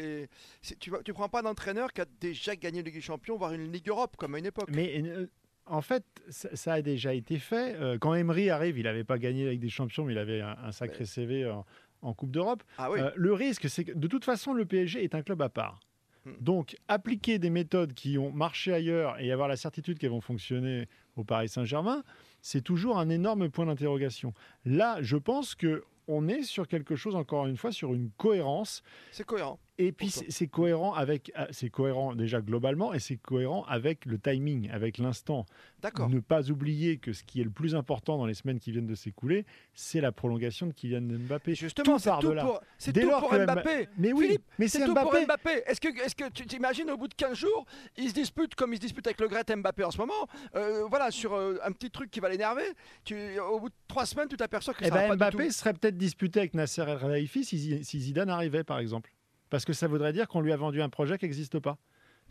Tu 0.79 0.89
ne 0.91 1.11
prends 1.11 1.27
pas 1.29 1.41
d'entraîneur 1.41 1.91
qui 1.91 2.01
a 2.01 2.05
déjà 2.21 2.55
gagné 2.55 2.77
la 2.79 2.85
Ligue 2.85 2.95
des 2.95 3.01
Champions, 3.01 3.35
voire 3.37 3.51
une 3.53 3.71
Ligue 3.71 3.89
Europe, 3.89 4.15
comme 4.17 4.35
à 4.35 4.39
une 4.39 4.45
époque. 4.45 4.69
Mais 4.73 5.01
euh, 5.05 5.27
en 5.71 5.81
fait, 5.81 6.03
ça, 6.29 6.73
a 6.73 6.81
déjà 6.81 7.13
été 7.13 7.39
fait. 7.39 7.75
Euh, 7.75 7.97
quand 7.97 8.13
Emery 8.13 8.49
arrive, 8.49 8.77
il 8.77 8.83
n'avait 8.83 9.05
pas 9.05 9.17
gagné 9.17 9.47
avec 9.47 9.59
des 9.59 9.69
champions, 9.69 10.03
mais 10.03 10.13
il 10.13 10.19
avait 10.19 10.41
un, 10.41 10.57
un 10.63 10.71
sacré 10.71 11.05
CV 11.05 11.49
en, 11.49 11.65
en 12.01 12.13
Coupe 12.13 12.31
d'Europe. 12.31 12.63
Ah 12.77 12.91
oui, 12.91 12.99
Euh, 12.99 13.11
le 13.15 13.33
risque, 13.33 13.69
c'est 13.69 13.85
que 13.85 13.93
de 13.93 14.07
toute 14.07 14.25
façon, 14.25 14.53
le 14.53 14.65
PSG 14.65 15.03
est 15.03 15.15
un 15.15 15.21
club 15.21 15.41
à 15.41 15.49
part. 15.49 15.79
Hmm. 16.25 16.33
Donc, 16.41 16.75
appliquer 16.89 17.39
des 17.39 17.49
méthodes 17.49 17.93
qui 17.93 18.17
ont 18.17 18.31
marché 18.31 18.73
ailleurs 18.73 19.19
et 19.19 19.31
avoir 19.31 19.47
la 19.47 19.55
certitude 19.55 19.97
qu'elles 19.97 20.11
vont 20.11 20.21
fonctionner 20.21 20.89
au 21.15 21.23
Paris 21.23 21.47
Saint-Germain, 21.47 22.03
c'est 22.41 22.61
toujours 22.61 22.99
un 22.99 23.09
énorme 23.09 23.49
point 23.49 23.65
d'interrogation. 23.65 24.33
Là, 24.65 24.97
je 25.01 25.17
pense 25.17 25.55
que 25.55 25.83
on 26.07 26.27
est 26.27 26.43
sur 26.43 26.67
quelque 26.67 26.95
chose, 26.95 27.15
encore 27.15 27.47
une 27.47 27.55
fois, 27.55 27.71
sur 27.71 27.93
une 27.93 28.09
cohérence 28.17 28.83
c'est 29.11 29.23
cohérent. 29.23 29.59
Et 29.87 29.91
puis 29.91 30.09
c'est 30.09 30.47
cohérent 30.47 30.93
avec, 30.93 31.31
ah, 31.35 31.47
c'est 31.51 31.69
cohérent 31.69 32.15
déjà 32.15 32.41
globalement 32.41 32.93
et 32.93 32.99
c'est 32.99 33.17
cohérent 33.17 33.63
avec 33.65 34.05
le 34.05 34.17
timing, 34.19 34.69
avec 34.69 34.97
l'instant. 34.97 35.45
D'accord. 35.81 36.09
Ne 36.09 36.19
pas 36.19 36.49
oublier 36.51 36.97
que 36.97 37.13
ce 37.13 37.23
qui 37.23 37.41
est 37.41 37.43
le 37.43 37.49
plus 37.49 37.75
important 37.75 38.17
dans 38.17 38.25
les 38.25 38.33
semaines 38.33 38.59
qui 38.59 38.71
viennent 38.71 38.85
de 38.87 38.95
s'écouler, 38.95 39.45
c'est 39.73 40.01
la 40.01 40.11
prolongation 40.11 40.67
de 40.67 40.73
Kylian 40.73 41.01
Mbappé. 41.01 41.55
Justement, 41.55 41.97
c'est 41.97 42.11
tout, 42.19 42.33
pour, 42.33 42.61
c'est 42.77 42.93
tout 42.93 43.09
pour 43.09 43.33
Mbappé. 43.33 43.87
Mais 43.97 44.13
oui, 44.13 44.25
Philippe, 44.25 44.43
mais 44.59 44.67
C'est 44.67 44.85
tout 44.85 44.93
pour 44.93 45.11
Mbappé. 45.11 45.25
Mbappé. 45.25 45.63
Est-ce 45.65 45.81
que, 45.81 45.87
est 45.87 46.13
que 46.13 46.29
tu 46.29 46.45
t'imagines 46.45 46.89
au 46.91 46.97
bout 46.97 47.07
de 47.07 47.13
15 47.15 47.35
jours, 47.37 47.65
il 47.97 48.09
se 48.09 48.13
dispute 48.13 48.55
comme 48.55 48.73
il 48.73 48.77
se 48.77 48.81
dispute 48.81 49.07
avec 49.07 49.19
le 49.19 49.27
Gret 49.27 49.43
Mbappé 49.55 49.83
en 49.83 49.91
ce 49.91 49.97
moment 49.97 50.27
euh, 50.55 50.85
Voilà, 50.89 51.09
sur 51.11 51.33
euh, 51.33 51.57
un 51.63 51.71
petit 51.71 51.89
truc 51.89 52.11
qui 52.11 52.19
va 52.19 52.29
l'énerver. 52.29 52.65
Tu, 53.03 53.15
au 53.39 53.59
bout 53.59 53.69
de 53.69 53.75
3 53.87 54.05
semaines, 54.05 54.27
tu 54.27 54.37
t'aperçois 54.37 54.73
que 54.73 54.83
Eh 54.83 54.89
ça 54.89 54.93
va 54.93 55.01
ben, 55.01 55.07
pas 55.09 55.15
Mbappé 55.15 55.37
du 55.43 55.47
tout. 55.47 55.53
serait 55.53 55.73
peut-être 55.73 55.97
disputé 55.97 56.39
avec 56.39 56.53
Nasser 56.53 56.83
El 56.87 56.99
Khelaifi 56.99 57.43
si 57.43 57.83
Zidane 57.99 58.29
arrivait, 58.29 58.63
par 58.63 58.79
exemple. 58.79 59.11
Parce 59.51 59.65
que 59.65 59.73
ça 59.73 59.87
voudrait 59.87 60.13
dire 60.13 60.27
qu'on 60.27 60.41
lui 60.41 60.51
a 60.51 60.57
vendu 60.57 60.81
un 60.81 60.89
projet 60.89 61.19
qui 61.19 61.25
n'existe 61.25 61.59
pas. 61.59 61.77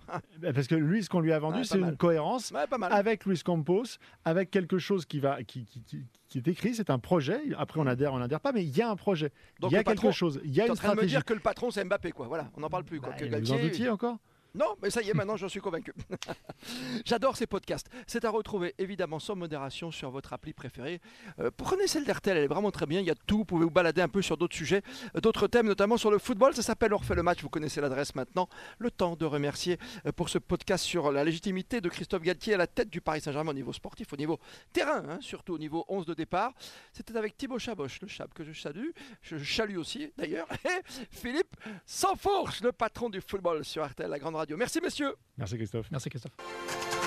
Parce 0.54 0.66
que 0.66 0.74
lui, 0.74 1.04
ce 1.04 1.08
qu'on 1.10 1.20
lui 1.20 1.32
a 1.32 1.38
vendu, 1.38 1.58
Ouais, 1.58 1.64
c'est 1.64 1.78
une 1.78 1.96
cohérence 1.96 2.50
Ouais, 2.52 2.64
avec 2.90 3.26
Luis 3.26 3.40
Campos, 3.44 3.84
avec 4.24 4.50
quelque 4.50 4.78
chose 4.78 5.04
qui, 5.04 5.20
va, 5.20 5.42
qui, 5.44 5.64
qui- 5.66 5.82
qui- 5.84 6.06
qui 6.28 6.38
est 6.38 6.48
écrit, 6.48 6.74
c'est 6.74 6.88
un 6.90 6.98
projet. 6.98 7.38
Après, 7.58 7.78
on 7.78 7.86
adhère, 7.86 8.14
on 8.14 8.18
n'adhère 8.18 8.40
pas, 8.40 8.52
mais 8.52 8.64
il 8.64 8.74
y 8.76 8.80
a 8.82 8.88
un 8.90 8.96
projet. 8.96 9.30
Donc 9.60 9.70
il 9.70 9.74
y 9.74 9.76
a 9.76 9.84
quelque 9.84 9.96
patron- 10.00 10.12
chose, 10.12 10.40
il 10.44 10.52
y 10.54 10.60
a 10.60 10.64
une 10.64 10.72
en 10.72 10.74
train 10.74 10.94
de 10.94 11.00
me 11.02 11.06
dire 11.06 11.24
que 11.24 11.34
le 11.34 11.40
patron, 11.40 11.70
c'est 11.70 11.84
Mbappé, 11.84 12.12
quoi. 12.12 12.26
Voilà, 12.28 12.50
on 12.56 12.60
n'en 12.60 12.70
parle 12.70 12.84
plus. 12.84 13.00
Quoi. 13.00 13.10
Bah, 13.10 13.16
Que 13.16 13.24
vous 13.26 13.52
en 13.52 13.58
doutiez 13.58 13.88
encore 13.90 14.18
Non, 14.54 14.76
mais 14.82 14.90
ça 14.90 15.00
y 15.02 15.08
est, 15.10 15.14
maintenant 15.14 15.36
j'en 15.36 15.48
suis 15.48 15.60
convaincu. 15.60 15.92
J'adore 17.04 17.36
ces 17.36 17.46
podcasts. 17.46 17.88
C'est 18.06 18.24
à 18.24 18.30
retrouver 18.30 18.74
évidemment 18.78 19.18
sans 19.18 19.36
modération 19.36 19.90
sur 19.90 20.10
votre 20.10 20.32
appli 20.32 20.52
préférée. 20.52 21.00
Euh, 21.38 21.50
prenez 21.56 21.86
celle 21.86 22.04
d'RTL, 22.04 22.36
elle 22.36 22.44
est 22.44 22.48
vraiment 22.48 22.70
très 22.70 22.86
bien. 22.86 23.00
Il 23.00 23.06
y 23.06 23.10
a 23.10 23.14
tout. 23.14 23.38
Vous 23.38 23.44
pouvez 23.44 23.64
vous 23.64 23.70
balader 23.70 24.02
un 24.02 24.08
peu 24.08 24.22
sur 24.22 24.36
d'autres 24.36 24.56
sujets, 24.56 24.82
euh, 25.16 25.20
d'autres 25.20 25.46
thèmes, 25.46 25.66
notamment 25.66 25.96
sur 25.96 26.10
le 26.10 26.18
football. 26.18 26.54
Ça 26.54 26.62
s'appelle 26.62 26.92
On 26.92 27.00
le 27.14 27.22
match. 27.22 27.42
Vous 27.42 27.48
connaissez 27.48 27.80
l'adresse 27.80 28.14
maintenant. 28.14 28.48
Le 28.78 28.90
temps 28.90 29.16
de 29.16 29.24
remercier 29.24 29.78
euh, 30.06 30.12
pour 30.12 30.28
ce 30.28 30.38
podcast 30.38 30.84
sur 30.84 31.12
la 31.12 31.22
légitimité 31.22 31.80
de 31.80 31.88
Christophe 31.88 32.22
Galtier 32.22 32.54
à 32.54 32.56
la 32.56 32.66
tête 32.66 32.90
du 32.90 33.00
Paris 33.00 33.20
Saint-Germain 33.20 33.50
au 33.50 33.54
niveau 33.54 33.72
sportif, 33.72 34.12
au 34.12 34.16
niveau 34.16 34.38
terrain, 34.72 35.02
hein, 35.08 35.18
surtout 35.20 35.54
au 35.54 35.58
niveau 35.58 35.84
11 35.88 36.06
de 36.06 36.14
départ. 36.14 36.52
C'était 36.92 37.16
avec 37.16 37.36
Thibaut 37.36 37.58
Chaboche, 37.58 38.00
le 38.02 38.08
chab 38.08 38.32
que 38.32 38.44
je 38.44 38.52
salue. 38.52 38.90
Je 39.22 39.36
salue 39.38 39.76
aussi 39.76 40.12
d'ailleurs. 40.16 40.48
Et 40.64 40.82
Philippe 41.10 41.56
Sansfourche, 41.86 42.62
le 42.62 42.72
patron 42.72 43.10
du 43.10 43.20
football 43.20 43.64
sur 43.64 43.86
RTL, 43.86 44.10
la 44.10 44.18
grande 44.18 44.36
radio. 44.40 44.56
Merci 44.56 44.80
messieurs. 44.80 45.14
Merci 45.38 45.56
Christophe. 45.56 45.90
Merci 45.90 46.10
Christophe. 46.10 46.99